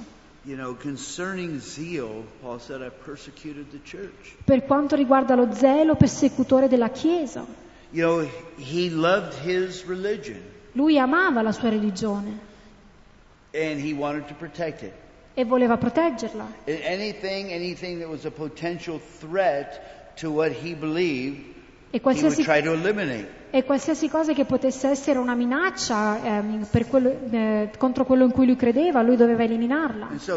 [0.43, 4.35] You know, concerning zeal, Paul said, I persecuted the church.
[4.43, 7.45] Per quanto riguarda lo zelo persecutore della Chiesa,
[7.91, 10.41] You know, he loved his religion
[10.73, 12.37] lui amava la sua religione
[13.53, 14.93] and he wanted to protect it.
[15.35, 16.47] e voleva proteggerla.
[16.67, 21.56] And anything, anything that was a potential threat to what he believed,
[21.89, 22.45] E qualsiasi,
[23.49, 28.45] e qualsiasi cosa che potesse essere una minaccia per quello- eh, contro quello in cui
[28.45, 30.09] lui credeva, lui doveva eliminarla.
[30.17, 30.35] So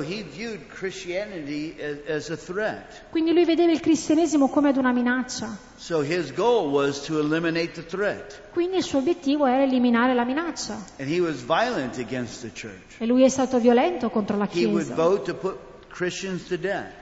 [2.08, 3.02] as, as.
[3.10, 5.56] Quindi lui vedeva il cristianesimo come ad una minaccia.
[5.74, 8.42] So his goal was to eliminate the threat.
[8.52, 10.74] Quindi il suo obiettivo era eliminare la minaccia.
[11.00, 12.98] And he was violent against the church.
[12.98, 14.94] E lui è stato violento contro la Chiesa.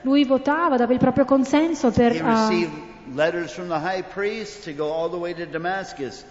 [0.01, 2.13] Lui votava, dava il proprio consenso per...
[2.13, 6.23] Eh, received letters from the high priest to go all the way to Damascus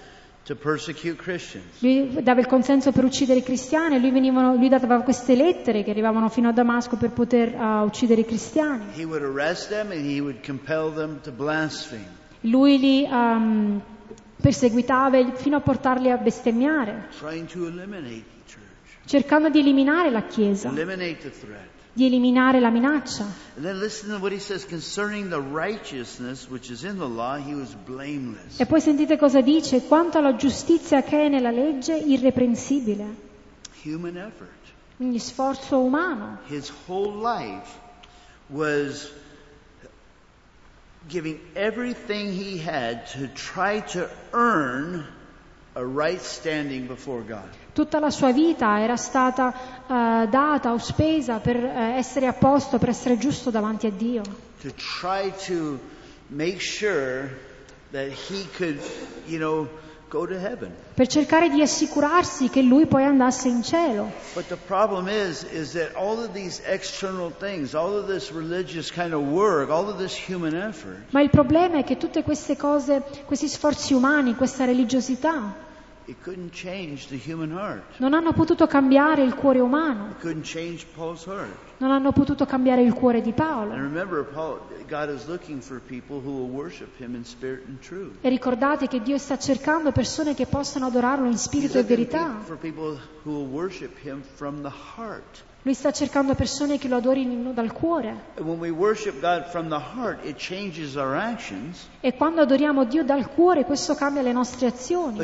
[0.44, 1.64] to persecute Christians.
[1.80, 5.82] lui dava il consenso per uccidere i cristiani e lui, venivano- lui dava queste lettere
[5.82, 8.84] che arrivavano fino a Damasco per poter eh, uccidere i cristiani.
[8.96, 12.16] He would arrest them and he would compel them to blaspheme.
[12.42, 13.82] Lui li ehm,
[14.40, 17.08] perseguitava fino a portarli a bestemmiare,
[19.04, 21.77] cercando di eliminare la Chiesa, eliminate the threat.
[21.98, 23.26] Di eliminare la minaccia.
[28.56, 33.26] E poi sentite cosa dice, quanto alla giustizia che è nella legge, irreprensibile.
[34.96, 36.38] Quindi sforzo umano.
[36.46, 37.68] His whole life
[38.46, 39.10] was
[41.08, 45.04] giving everything he had to try to earn
[47.72, 49.52] Tutta la sua vita era stata
[49.86, 54.22] eh, data o spesa per eh, essere a posto, per essere giusto davanti a Dio,
[54.62, 55.78] To try to
[56.28, 57.28] make sure
[57.92, 58.80] that he could,
[59.26, 59.68] you know,
[60.08, 60.72] go to heaven.
[60.94, 64.10] per cercare di assicurarsi che lui poi andasse in cielo.
[64.34, 68.90] But the problem is, is that all of these external things, all of this religious
[68.90, 72.56] kind of work, all of this human effort, Ma il problema è che tutte queste
[72.56, 75.66] cose, questi sforzi umani, questa religiosità,
[76.08, 77.98] it couldn't change the human heart.
[77.98, 81.54] non hanno potuto cambiare il cuore umano, It couldn't change Paul's heart.
[81.78, 83.70] non hanno potuto cambiare il cuore di And Paolo.
[83.74, 88.16] remember, Paul, God is looking for people who will worship Him in spirit and truth.
[88.22, 92.34] E ricordate che Dio sta cercando persone che possano adorarlo in spirito e verità.
[95.68, 95.72] For.
[95.72, 98.14] Lui sta cercando persone che lo adorino dal cuore.
[99.98, 100.24] Heart.
[102.00, 105.18] E quando adoriamo Dio dal cuore, questo cambia le nostre azioni.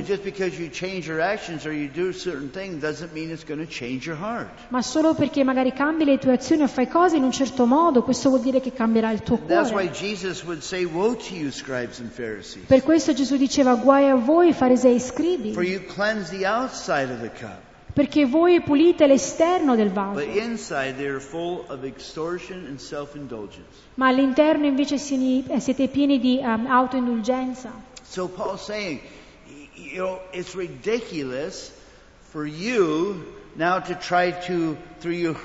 [4.69, 8.03] Ma solo perché magari cambi le tue azioni o fai cose in un certo modo,
[8.03, 9.53] questo vuol dire che cambierà il tuo cuore.
[10.61, 11.51] Say, you,
[12.67, 17.11] Per questo Gesù diceva guai a voi farisei e for scribi, you cleanse the outside
[17.11, 17.64] of the cup,
[17.95, 20.21] perché voi pulite l'esterno del vaso,
[23.95, 27.71] ma all'interno invece eh, siete pieni di um, autoindulgenza.
[28.03, 29.01] So Paul's saying,
[29.77, 31.73] you know, it's ridiculous
[32.31, 35.37] for you now to try to, through your,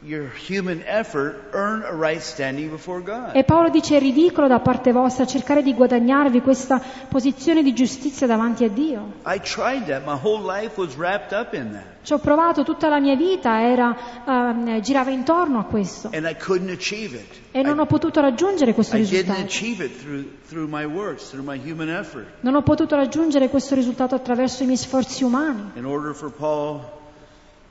[0.00, 3.34] your human effort, earn a right standing before God.
[3.34, 8.26] E Paolo dice è ridicolo da parte vostra cercare di guadagnarvi questa posizione di giustizia
[8.26, 9.14] davanti a Dio.
[9.26, 10.04] I tried that.
[10.06, 11.96] My whole life was wrapped up in that.
[12.02, 16.34] Ci ho provato tutta la mia vita, era, ehm, girava intorno a questo And I
[16.36, 17.40] couldn't achieve it.
[17.50, 19.42] e non ho potuto raggiungere questo I didn't risultato.
[19.42, 22.26] achieve it through, through my works, through my human effort.
[22.40, 25.72] Non ho potuto raggiungere questo risultato attraverso i miei sforzi umani.
[25.74, 26.80] In order for Paul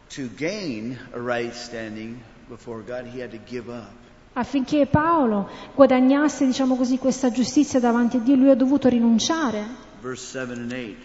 [0.10, 3.92] to gain a right standing before God, he had to give up.
[4.34, 9.66] Affinché Paolo guadagnasse, diciamo così, questa giustizia davanti a Dio, lui ha dovuto rinunciare.
[10.00, 10.96] Verse 7 and 8.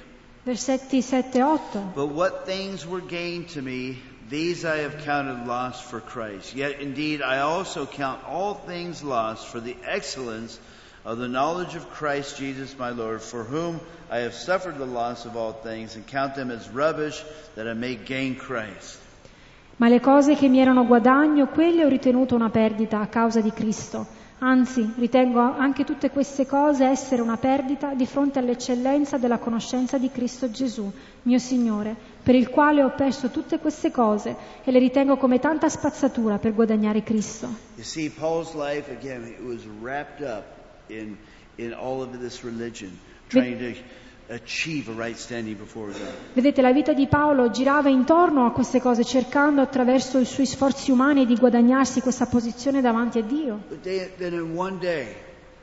[0.44, 1.78] Versetti 7 e 8.
[1.94, 3.96] But what things were gained to me,
[4.28, 6.54] these I have counted loss for Christ.
[6.54, 10.58] Yet indeed I also count all things lost for the excellence
[11.04, 15.24] of the knowledge of Christ Jesus my Lord, for whom I have suffered the loss
[15.24, 17.22] of all things, and count them as rubbish
[17.54, 19.00] that I may gain Christ.
[19.76, 23.50] Ma le cose che mi erano guadagno, quelle ho ritenuto una perdita a causa di
[23.50, 24.20] Cristo.
[24.38, 30.10] Anzi, ritengo anche tutte queste cose essere una perdita di fronte all'eccellenza della conoscenza di
[30.10, 30.90] Cristo Gesù,
[31.22, 35.68] mio Signore, per il quale ho perso tutte queste cose e le ritengo come tanta
[35.68, 37.46] spazzatura per guadagnare Cristo.
[37.76, 41.16] You see, Paul's life, again, it was wrapped up in,
[41.56, 43.74] in all of this religion, trying to
[44.34, 46.00] achieve a right standing before God.
[46.34, 50.90] Vedete, la vita di Paolo girava intorno a queste cose, cercando attraverso i suoi sforzi
[50.90, 53.60] umani di guadagnarsi questa posizione davanti a Dio.
[53.68, 55.14] But they, then in one day,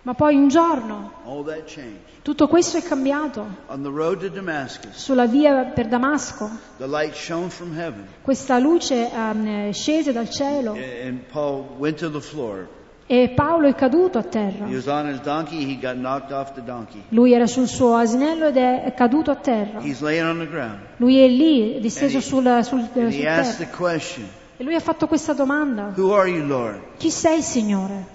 [0.01, 1.99] Ma poi un giorno all that changed.
[2.21, 3.45] tutto questo è cambiato.
[3.67, 8.60] On the road to Damascus, Sulla via per Damasco, the light shone from heaven, questa
[8.60, 12.67] luce ehm, scese dal cielo and Paul went to the floor.
[13.12, 14.67] E Paolo è caduto a terra.
[14.67, 17.02] He was on his donkey, he got knocked off the donkey.
[17.10, 19.80] Lui era sul suo asinello ed è caduto a terra.
[19.82, 20.78] He's laying on the ground.
[20.98, 23.72] Lui è lì, disteso And he- sul, sul, And sul he asked terra.
[23.72, 25.91] the question, E lui ha fatto questa domanda.
[25.95, 26.80] Who are you, Lord?
[26.98, 28.06] Chi sei, Signore?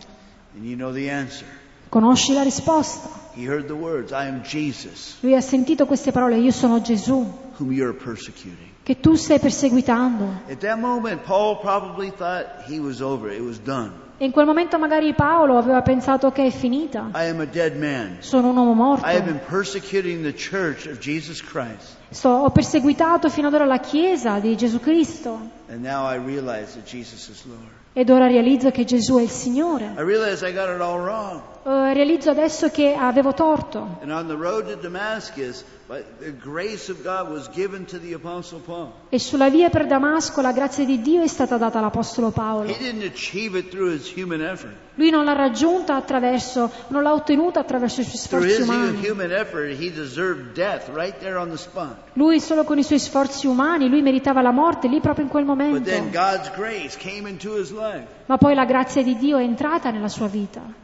[0.55, 1.47] And you know the answer.
[1.89, 3.09] Conosci la risposta.
[3.35, 7.29] He heard the words, I am Jesus, Lui ha sentito queste parole, io sono Gesù,
[7.59, 8.69] whom you are persecuting.
[8.85, 10.43] che tu stai perseguitando.
[10.49, 13.91] At that moment, Paul probably thought he was over, it was done.
[14.17, 17.11] E in quel momento magari Paolo aveva pensato che è finita.
[17.15, 18.17] I am a dead man.
[18.21, 19.05] Sono un uomo morto.
[19.07, 21.97] I have been persecuting the church of Jesus Christ.
[22.11, 26.75] Sto- ho perseguitato fino ad ora la Chiesa di Gesù Cristo And now I realize
[26.75, 27.67] that Jesus is Lord.
[27.93, 29.87] ed ora realizzo che Gesù è il Signore.
[29.97, 31.41] I realize I got it all wrong.
[31.65, 33.99] Eh, realizzo adesso che avevo torto.
[34.03, 38.15] And on the road to Damascus, by the grace of God was given to the
[38.15, 38.91] Apostle Paul.
[39.09, 42.69] E sulla via per Damasco la grazia di Dio è stata data all'Apostolo Paolo.
[42.71, 44.73] He didn't achieve it through his human effort.
[44.97, 49.09] Lui non l'ha raggiunta attraverso, non l'ha ottenuta attraverso i suoi Through sforzi his umani.
[49.09, 51.97] human effort, he deserved death right there on the spot.
[52.13, 55.45] Lui solo con i suoi sforzi umani, lui meritava la morte lì proprio in quel
[55.45, 55.91] But momento.
[55.91, 58.07] then God's grace came into his life.
[58.27, 60.83] Ma poi la grazia di Dio è entrata nella sua vita.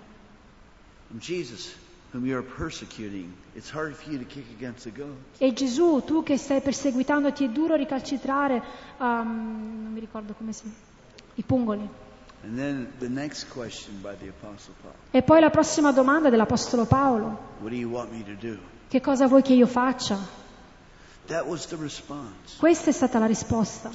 [1.19, 1.75] Jesus,
[2.13, 5.17] whom you're persecuting, it's hard for you to kick against the goat.
[5.39, 8.63] E Gesù, tu che stai perseguitando, ti è duro ricalcitrare,
[8.99, 10.73] um, non mi ricordo come si
[11.35, 11.89] i pungoli.
[12.43, 16.87] And then the next question by the Apostle Paul E poi la prossima domanda dell'Apostolo
[16.87, 17.57] Paolo.
[17.61, 18.59] What do you want me to do?
[18.89, 20.17] Che cosa vuoi che io faccia?
[20.17, 21.20] That was the response.
[22.59, 23.91] Questa è stata la risposta.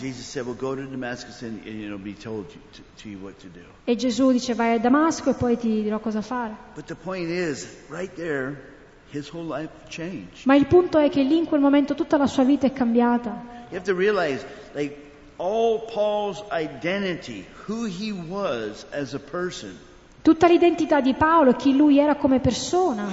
[3.83, 6.55] E Gesù dice vai a Damasco e poi ti dirò cosa fare.
[6.73, 8.73] But the point is, right there,
[9.11, 10.45] his whole life changed.
[10.45, 13.53] Ma il punto è che lì in quel momento tutta la sua vita è cambiata.
[13.69, 14.95] You have to realize, like,
[15.38, 19.77] all Paul's identity, who he was as a person,
[20.25, 23.07] Tutta l'identità di Paolo, chi lui era come persona,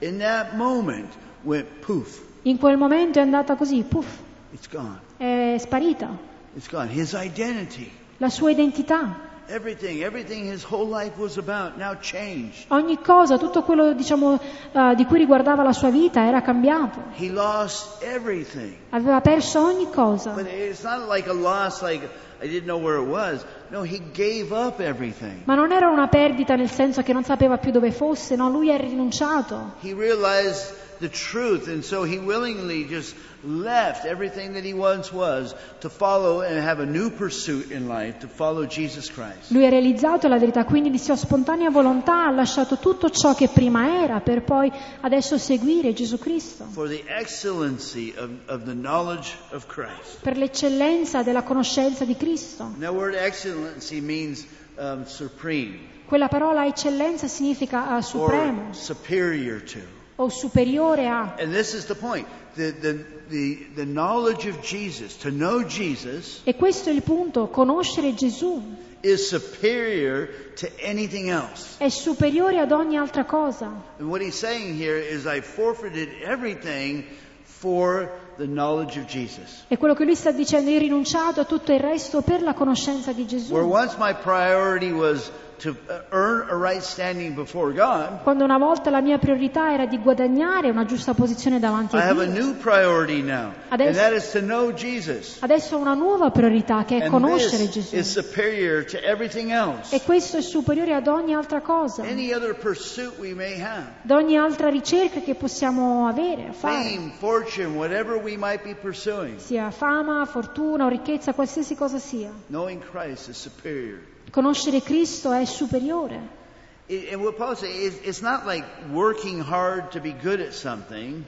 [0.00, 1.10] in that moment
[1.44, 2.31] went poof.
[2.42, 4.06] In quel momento è andata così, puff,
[4.52, 4.98] It's gone.
[5.16, 6.08] è sparita.
[6.54, 6.90] It's gone.
[6.92, 12.64] His identity, La sua identità, everything, everything his whole life was about, now changed.
[12.68, 14.38] ogni cosa, tutto quello diciamo,
[14.72, 17.00] eh, di cui riguardava la sua vita era cambiato.
[17.16, 18.74] He lost everything.
[18.90, 20.30] Aveva perso ogni cosa.
[20.32, 22.06] But it's not like a loss, like
[22.42, 23.44] I didn't know where it was.
[23.70, 25.42] No, he gave up everything.
[25.44, 28.72] Ma non era una perdita nel senso che non sapeva più dove fosse, no, lui
[28.72, 29.74] ha rinunciato.
[29.80, 35.54] He realized the truth, and so he willingly just left everything that he once was
[35.80, 39.50] to follow and have a new pursuit in life to follow Jesus Christ.
[39.50, 43.48] Lui ha realizzato la verità, quindi di sua spontanea volontà ha lasciato tutto ciò che
[43.48, 46.64] prima era per poi adesso seguire Gesù Cristo.
[46.70, 50.20] For the excellency of, of the knowledge of Christ.
[50.22, 52.62] Per l'eccellenza della conoscenza di Cristo.
[52.62, 54.46] And that word excellency means
[54.78, 60.01] um, supreme Quella parola eccellenza significa or supremo superior to.
[60.22, 61.34] O superiore a.
[61.38, 62.26] And this is the point.
[62.54, 67.48] The, the, the, the knowledge of Jesus, to know Jesus, E questo è il punto,
[67.48, 68.62] conoscere Gesù
[69.02, 71.76] is superior to anything else.
[71.78, 73.72] è superiore ad ogni altra cosa.
[73.98, 77.04] And what he's saying here is, I forfeited everything
[77.44, 79.64] for the knowledge of Jesus.
[79.68, 82.52] E quello che lui sta dicendo, io ho rinunciato a tutto il resto per la
[82.54, 83.54] conoscenza di Where Gesù.
[83.54, 85.30] once my priority was
[85.62, 85.76] to
[86.10, 90.70] earn a right standing before God, Quando una volta la mia priorità era di guadagnare
[90.70, 94.12] una giusta posizione davanti I a have a Dio, new priority now, and Adesso- that
[94.12, 95.38] is to know Jesus.
[95.40, 97.96] adesso ho una nuova priorità che è And conoscere this Gesù.
[97.96, 99.94] is superior to everything else.
[99.94, 103.86] E questo è superiore ad ogni altra cosa, Any other pursuit we may have.
[104.04, 106.82] ad ogni altra ricerca che possiamo avere, fare.
[106.82, 109.38] Fame, fortune, whatever we might be pursuing.
[109.38, 112.30] Sia fama, fortuna o ricchezza, qualsiasi cosa sia.
[112.48, 113.98] Knowing Christ is superior.
[114.32, 116.40] Conoscere Cristo è superiore.
[116.86, 117.18] E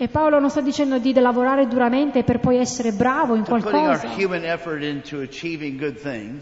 [0.09, 4.09] Paolo non sta dicendo di lavorare duramente per poi essere bravo in qualcosa,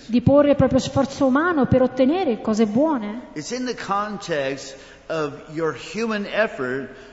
[0.07, 3.23] di porre il proprio sforzo umano per ottenere cose buone.
[3.35, 4.77] It's in the context
[5.09, 7.12] of your human effort a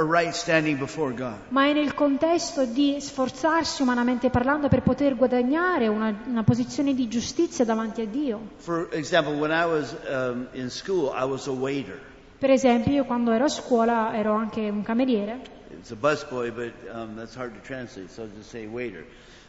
[0.00, 1.38] right standing before God.
[1.48, 7.08] ma è nel contesto di sforzarsi umanamente parlando per poter guadagnare una, una posizione di
[7.08, 8.40] giustizia davanti a Dio.
[8.56, 11.98] For example, when I was um, in school, I was a waiter.
[12.38, 16.72] Per esempio, io quando ero a scuola ero anche un cameriere, It's a busboy, but
[16.92, 19.04] um, that's hard to translate, so I'll just say waiter.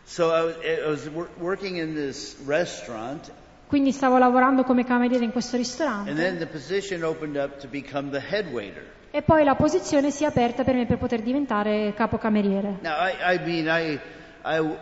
[0.05, 3.31] So I was, I was wor- working in this restaurant,
[3.67, 6.11] quindi stavo lavorando come cameriere in questo and ristorante
[9.11, 12.77] e poi la posizione si è aperta per me per poter diventare capocameriere.
[12.81, 13.99] Now, I, I mean, I,
[14.43, 14.77] I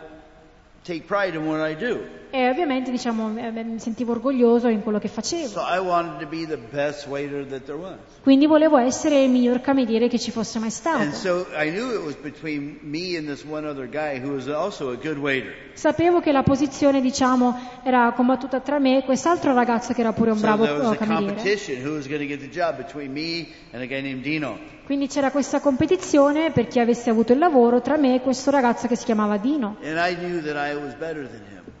[0.88, 2.16] take pride in what I do.
[2.30, 5.46] E ovviamente diciamo, eh, mi sentivo orgoglioso in quello che facevo.
[5.48, 7.96] So I wanted to be the best waiter that there was.
[8.22, 11.10] Quindi volevo essere il miglior cameriere che ci fosse mai And stato.
[11.12, 14.90] so I knew it was between me and this one other guy who was also
[14.90, 15.54] a good waiter.
[15.72, 20.30] Sapevo che la posizione, diciamo, era combattuta tra me e quest'altro ragazzo che era pure
[20.32, 21.34] un So bravo there was a cameriere.
[21.34, 24.76] competition who was going to get the job between me and a guy named Dino.
[24.84, 28.86] Quindi c'era questa competizione per chi avesse avuto il lavoro tra me e questo ragazzo
[28.86, 29.76] che si chiamava Dino.
[29.82, 30.94] And I knew that I was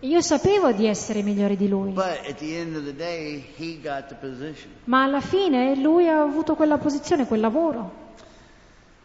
[0.00, 3.80] Io sapevo di essere migliore di lui, But at the end of the day, he
[3.82, 8.06] got the position ma alla fine lui ha avuto quella posizione, quel lavoro.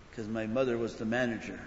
[0.10, 1.60] because my mother was the manager.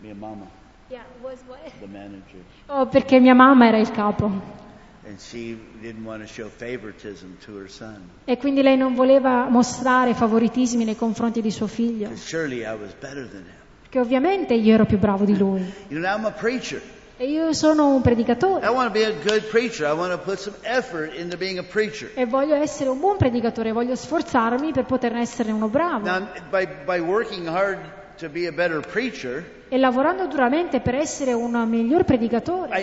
[0.00, 0.46] Mia mama,
[0.88, 2.42] the manager.
[2.66, 4.60] Oh, perché mia mamma era il capo.
[5.04, 8.08] And she didn't want to show favoritism to her son.
[8.24, 12.92] E quindi lei non voleva mostrare favoritismi nei confronti di suo figlio, surely I was
[13.00, 13.61] better than him.
[13.92, 15.60] Perché ovviamente io ero più bravo di lui.
[15.88, 16.80] You know, I'm a preacher.
[17.18, 18.64] E io sono un predicatore
[22.14, 26.06] e voglio essere un buon predicatore, voglio sforzarmi per poter essere uno bravo.
[26.06, 27.80] Now, by, by working hard
[28.22, 32.82] to be a better preacher, E lavorando duramente per essere un miglior predicatore,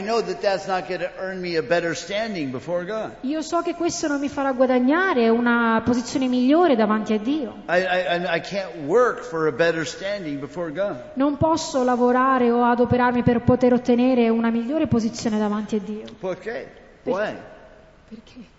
[3.22, 7.64] io so che questo non mi farà guadagnare una posizione migliore davanti a Dio.
[7.70, 11.12] I, I, I can't work for a better standing before God.
[11.14, 16.06] Non posso lavorare o adoperarmi per poter ottenere una migliore posizione davanti a Dio.
[16.20, 16.72] Perché?
[17.04, 17.38] Perché?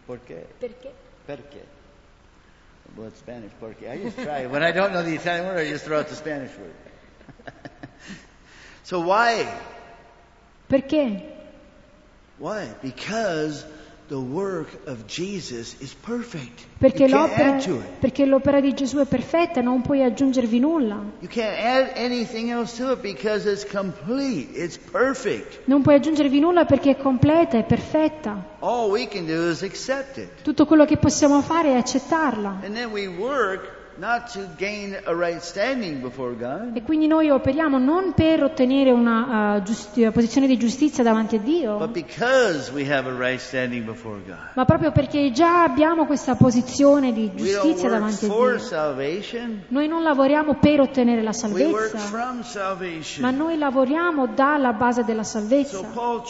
[0.07, 0.47] Perché?
[0.57, 0.93] Perché?
[1.25, 1.79] Perché?
[2.97, 3.89] Well, it's Spanish, porky.
[3.89, 4.47] I just try.
[4.47, 6.75] When I don't know the Italian word, I just throw out the Spanish word.
[8.85, 9.61] so why?
[10.69, 11.23] Perché?
[12.39, 12.75] Why?
[12.83, 13.65] Because
[16.79, 17.59] Perché l'opera,
[18.01, 21.01] perché l'opera di Gesù è perfetta, non puoi aggiungervi nulla.
[25.65, 28.57] Non puoi aggiungervi nulla perché è completa, è perfetta.
[30.43, 32.61] Tutto quello che possiamo fare è accettarla.
[32.65, 35.43] And then we work not to gain a right
[36.75, 41.39] E quindi noi operiamo non per ottenere una uh, giusti- posizione di giustizia davanti a
[41.39, 43.39] Dio, because we have a right
[44.55, 48.59] ma proprio perché già abbiamo questa posizione di giustizia davanti a Dio.
[49.69, 51.99] Noi non lavoriamo per ottenere la salvezza,
[53.21, 55.83] ma noi lavoriamo dalla base della So salvezza.
[55.93, 56.23] Paul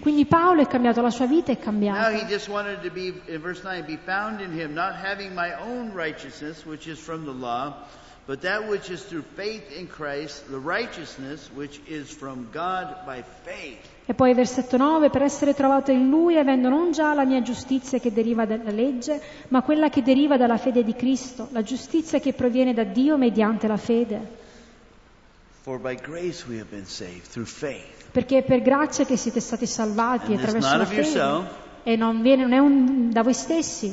[0.00, 2.10] Quindi Paolo è cambiato, la sua vita è cambiata.
[2.90, 4.74] be, in verse 9, be found in him,
[7.38, 7.86] law,
[8.26, 13.22] but that which is through faith in Christ, the righteousness which is from God by
[13.44, 13.78] faith.
[14.06, 18.00] E poi versetto 9, per essere trovato in lui, avendo non già la mia giustizia
[18.00, 22.32] che deriva dalla legge, ma quella che deriva dalla fede di Cristo, la giustizia che
[22.32, 24.46] proviene da Dio mediante la fede.
[25.62, 27.97] For by grace we have been saved, through faith.
[28.10, 31.66] Perché è per grazia che siete stati salvati And attraverso la yourself, fede.
[31.84, 33.88] E non, viene, non è un- da voi stessi,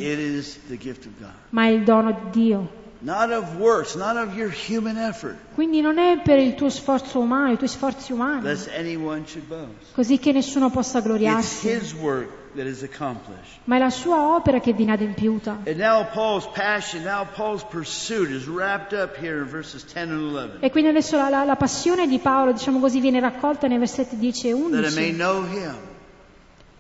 [1.50, 2.84] ma è il dono di Dio.
[3.06, 7.20] Not of works, not of your human effort, Quindi non è per il tuo sforzo
[7.20, 9.94] umano, i tuoi sforzi umani, lest anyone should boast.
[9.94, 13.60] così che nessuno possa It's gloriarsi, His work that is accomplished.
[13.66, 15.60] ma è la sua opera che viene adempiuta.
[15.68, 20.22] And now Paul's passion, now Paul's pursuit is wrapped up here in verses 10 and
[20.34, 20.58] 11.
[20.62, 24.18] E quindi adesso la, la- la passione di Paolo, diciamo così, viene raccolta nei versetti
[24.18, 25.76] 10 e That I may 11 know Him.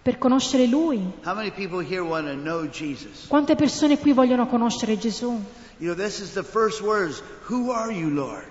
[0.01, 0.99] per conoscere Lui.
[1.23, 3.27] How many people here want to know Jesus?
[3.27, 5.39] Quante persone qui vogliono conoscere Gesù?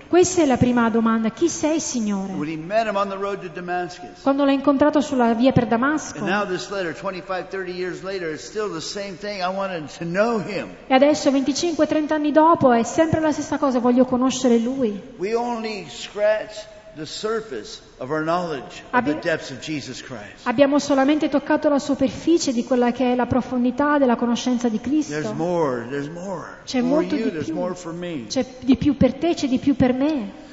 [0.07, 1.29] Questa è la prima domanda.
[1.31, 2.33] Chi sei, Signore?
[2.33, 4.21] When he met him on the road to Damascus.
[4.21, 6.19] Quando l'ha incontrato sulla via per Damasco.
[6.19, 9.41] And now this letter, 25, 30 years later, is still the same thing.
[9.41, 10.75] I wanted to know him.
[10.87, 15.01] E adesso, 25-30 anni dopo, è sempre la stessa cosa, voglio conoscere Lui.
[15.17, 20.45] We only scratch the surface of our knowledge of Abbi- the depths of Jesus Christ.
[20.47, 25.07] Abbiamo solamente toccato la superficie di quella che è la profondità della conoscenza di There's
[25.07, 25.33] Cristo.
[25.33, 26.59] more, there's more.
[26.65, 27.55] C'è for molto you, di there's più.
[27.55, 28.25] more for me.
[28.27, 30.43] C'è di più per te, c'è di più per me.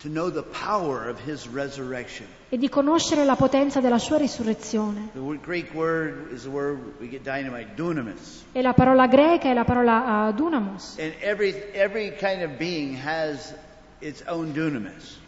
[0.00, 2.26] To know the power of his resurrection.
[2.50, 5.08] E di conoscere la potenza della sua risurrezione.
[5.14, 8.44] The Greek word is the word we get dynamite, dunamis.
[8.52, 10.98] E la parola greca è la parola uh, dunamos.
[10.98, 13.54] And every, every kind of being has.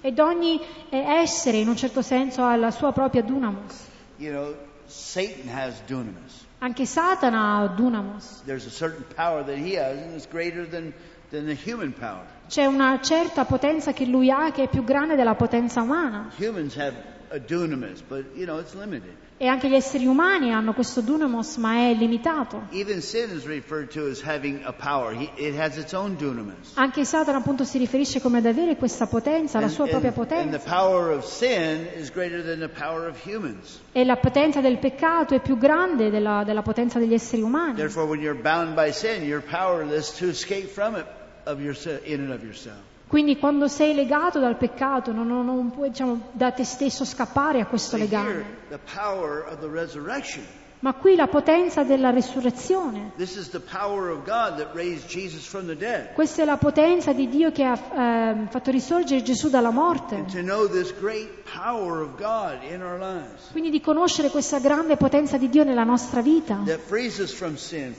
[0.03, 0.61] Ed ogni
[0.91, 3.73] eh, essere, in un certo senso, ha la sua propria dunamos.
[4.19, 4.55] You know,
[4.87, 6.45] Satan has dunamis.
[6.59, 8.43] Anche Satana ha dunamos.
[8.45, 10.93] There's a certain power that he has, and it's greater than,
[11.31, 12.27] than the human power.
[12.49, 16.31] C'è una certa potenza che lui ha che è più grande della potenza umana.
[16.39, 16.97] Humans have
[17.31, 19.17] a dunamis, but, you know, it's limited.
[19.39, 22.69] E anche gli esseri umani hanno questo dunamos, ma è limitato.
[22.71, 25.13] Even sin is referred to as having a power.
[25.15, 26.73] He, it has its own dunamis.
[26.77, 30.19] Anche Satana appunto si riferisce come ad avere questa potenza, la And, sua propria and-
[30.21, 30.71] and the potenza.
[30.71, 33.79] power of sin is greater than the power of humans.
[33.93, 37.75] E la potenza del peccato è più grande della, della potenza degli esseri umani.
[37.75, 41.05] Therefore, when you're bound by sin, you're powerless to escape from it
[41.45, 42.79] of yourself, in and of yourself.
[43.09, 47.61] Quindi quando sei legato dal peccato non, non- non puoi diciamo, da te stesso scappare
[47.61, 48.45] a questo legame.
[50.81, 52.13] Ma qui la potenza della
[55.75, 56.13] dead.
[56.13, 60.25] Questa è la potenza di Dio che ha ehm, fatto risorgere Gesù dalla morte.
[63.53, 66.63] Quindi di conoscere questa grande potenza di Dio nella nostra vita,
[67.57, 67.95] sin,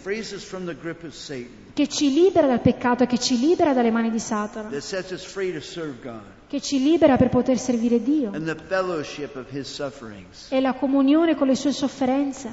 [1.73, 5.11] che ci libera dal peccato e che ci libera dalle mani di Satana, that sets
[5.11, 9.35] us free to serve God, che ci libera per poter servire Dio and the fellowship
[9.35, 10.47] of His sufferings.
[10.51, 12.47] e la comunione con le sue sofferenze.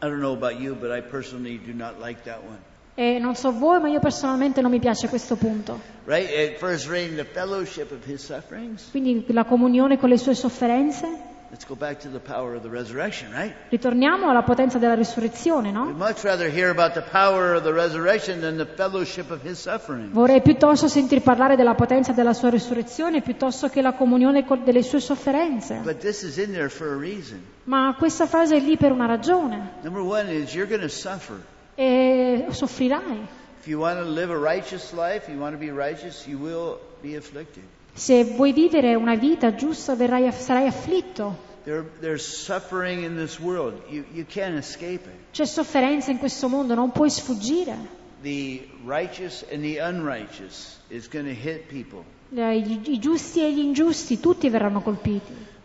[0.00, 2.58] I don't know about you, but I personally do not like that one.
[2.94, 5.80] E non so voi, ma io personalmente non mi piace questo punto.
[6.04, 6.28] Right?
[6.28, 8.90] At first reading the fellowship of His sufferings.
[8.90, 11.06] Quindi la comunione con le sue sofferenze.
[11.50, 13.54] Let's go back to the power of the resurrection, right?
[13.70, 15.84] Ritorniamo alla potenza della risurrezione, We'd no?
[15.92, 20.10] much rather hear about the power of the resurrection than the fellowship of His suffering.
[20.12, 25.00] Vorrei piuttosto sentir parlare della potenza della sua risurrezione piuttosto che la comunione delle sue
[25.00, 25.80] sofferenze.
[25.82, 27.42] But this is in there for a reason.
[27.64, 29.72] Ma questa frase è lì per una ragione.
[29.80, 31.40] Number one is you're going to suffer.
[31.76, 33.26] E soffrirai.
[33.58, 36.78] If you want to live a righteous life, you want to be righteous, you will
[37.00, 37.62] be afflicted.
[37.98, 41.46] Se vuoi vivere una vita giusta verrai, sarai afflitto.
[41.64, 43.82] There, there's suffering in this world.
[43.88, 45.32] You, you can't escape it.
[45.32, 47.76] C'è sofferenza in questo mondo, non puoi sfuggire.
[48.22, 52.04] The righteous and the unrighteous is going to hit people.
[52.30, 55.56] I, I giusti e gli ingiusti, tutti verranno colpiti.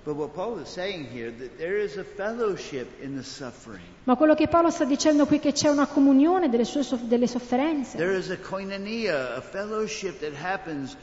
[4.04, 7.28] Ma quello che Paolo sta dicendo qui è che c'è una comunione delle, sue delle
[7.28, 7.96] sofferenze.
[7.96, 10.98] There is a koinonia, a fellowship that happens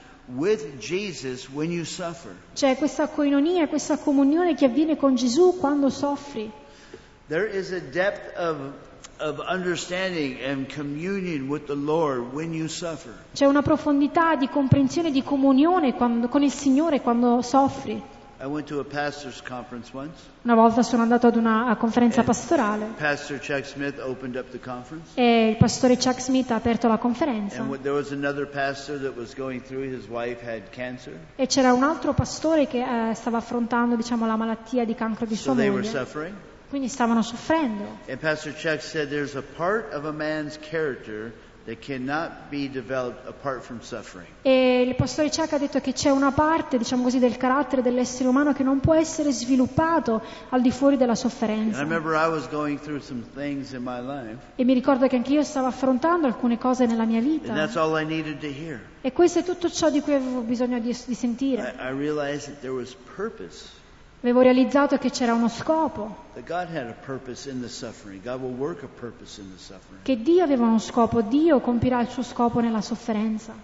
[2.55, 6.51] C'è questa coinonia, questa comunione che avviene con Gesù quando soffri.
[7.27, 8.57] There is a depth of,
[9.19, 13.13] of understanding and communion with the Lord when you suffer.
[13.33, 18.01] C'è una profondità di comprensione e di comunione quando- con il Signore quando soffri.
[18.43, 20.19] I went to a pastor's conference once.
[20.45, 22.87] Una volta sono andato ad una conferenza pastorale
[25.15, 28.99] e il pastore Chuck Smith ha aperto la conferenza And what- there was another pastor
[29.01, 31.13] that was going through, his wife had cancer.
[31.37, 35.37] e c'era un altro pastore che eh, stava affrontando diciamo, la malattia di cancro di
[35.37, 36.35] sua So they were moglie, suffering.
[36.71, 37.99] quindi stavano soffrendo.
[38.09, 41.31] And Pastor Chuck said there's a part of a man's character
[44.43, 48.29] E il pastore Chuck ha detto che c'è una parte, diciamo così, del carattere dell'essere
[48.29, 51.79] umano che non può essere sviluppato al di fuori della I sofferenza.
[51.81, 55.33] remember I was going through some things in my life, E mi ricordo che anche
[55.33, 57.53] io stavo affrontando alcune cose nella mia and vita.
[57.55, 58.81] that's all I needed to hear.
[59.03, 61.75] E questo è tutto ciò di cui avevo bisogno di, di I, sentire.
[61.79, 62.57] I realized
[64.23, 66.25] Avevo realizzato che c'era uno scopo,
[70.03, 73.55] che Dio aveva uno scopo, Dio compirà il suo scopo nella sofferenza,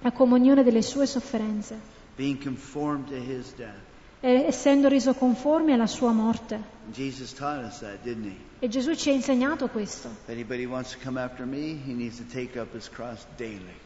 [0.00, 1.78] la comunione delle sue sofferenze,
[2.16, 3.74] being conformed to His death.
[4.20, 6.58] essendo reso conformi alla sua morte.
[6.90, 8.47] That?
[8.60, 10.08] E Gesù ci ha insegnato questo,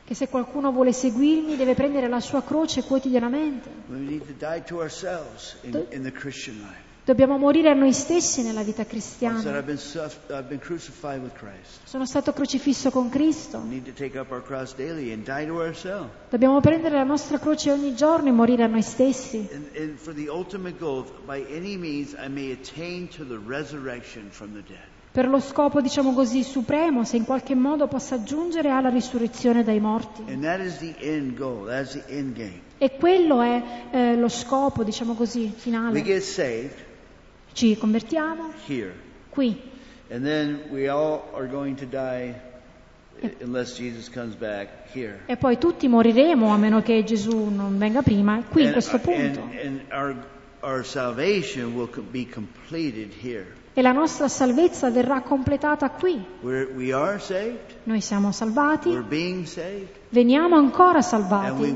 [0.05, 3.69] che se qualcuno vuole seguirmi deve prendere la sua croce quotidianamente.
[3.89, 6.92] We need to die to ourselves in, in the Christian life.
[7.05, 9.41] Dobbiamo morire a noi stessi nella vita cristiana.
[11.85, 13.61] Sono stato crocifisso con Cristo.
[16.29, 19.49] Dobbiamo prendere la nostra croce ogni giorno e morire a noi stessi.
[25.11, 29.81] Per lo scopo, diciamo così, supremo, se in qualche modo possa giungere alla risurrezione dai
[29.81, 30.23] morti.
[32.79, 35.93] E quello è eh, lo scopo, diciamo così, finale.
[37.53, 38.93] Ci convertiamo here.
[39.31, 39.71] qui
[40.11, 42.35] And then we all are going to die
[43.41, 45.21] unless Jesus comes back here.
[45.27, 48.99] e poi tutti moriremo a meno che Gesù non venga prima, qui in And- questo
[48.99, 49.41] punto.
[49.41, 50.15] And, and our,
[50.63, 53.47] our salvation will be completed here.
[53.75, 56.23] E la nostra salvezza verrà completata qui.
[57.85, 58.91] Noi siamo salvati,
[60.11, 61.75] veniamo ancora salvati.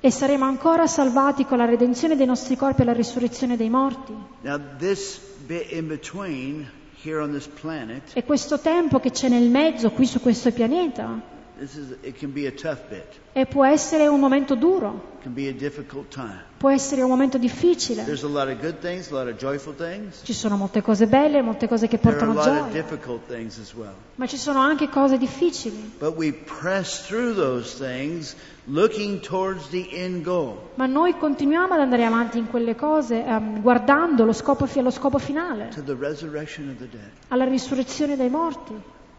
[0.00, 4.14] E saremo ancora salvati con la redenzione dei nostri corpi e la risurrezione dei morti.
[4.42, 6.70] Now, this bit in between
[7.02, 11.34] here on this planet, E questo tempo che c'è nel mezzo qui su questo pianeta
[11.60, 13.04] is, it can be a tough bit.
[13.32, 16.44] e può essere un momento duro, It can be a difficult time.
[16.56, 18.04] può essere un momento difficile.
[18.04, 20.20] There's a lot of good things, a lot of joyful things.
[20.22, 23.64] Ci sono molte cose belle, molte cose che There are a portano lot of gioia,
[23.74, 23.94] well.
[24.14, 25.92] ma ci sono anche cose difficili.
[25.98, 28.34] But we press through those things
[28.66, 30.56] looking towards the end goal.
[30.74, 35.18] Ma noi continuiamo ad andare avanti in quelle cose ehm, guardando lo scopo, lo scopo
[35.18, 37.10] finale, to the resurrection of the dead.
[37.28, 38.72] alla risurrezione dei morti.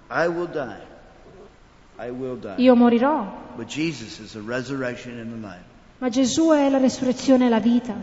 [0.10, 0.96] I will die.
[5.30, 5.64] The life.
[6.00, 7.96] ma Gesù è la risurrezione e la vita.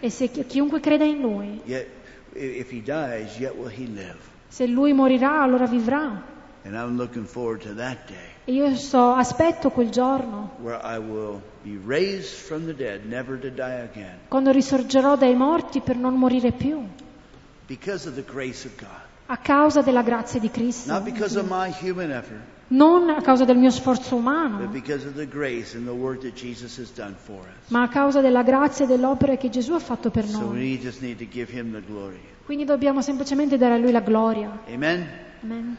[0.00, 1.86] E se chi- chiunque creda in Lui, yet
[2.34, 4.18] if he dies, yet will he live.
[4.48, 6.30] se Lui morirà, allora vivrà.
[6.64, 10.98] And I'm looking forward to that day E io so, aspetto quel giorno, where I
[10.98, 15.96] will be raised from the dead, never to die again, quando risorgerò dai morti per
[15.96, 16.84] non morire più,
[19.26, 20.92] a causa della grazia di Cristo.
[20.92, 22.40] Not because of my human effort,
[22.72, 24.66] Non a causa del mio sforzo umano,
[27.68, 30.80] ma a causa della grazia e dell'opera che Gesù ha fatto per noi.
[32.44, 34.60] Quindi dobbiamo semplicemente dare a Lui la gloria.
[34.66, 35.06] Amen.
[35.42, 35.70] Amen.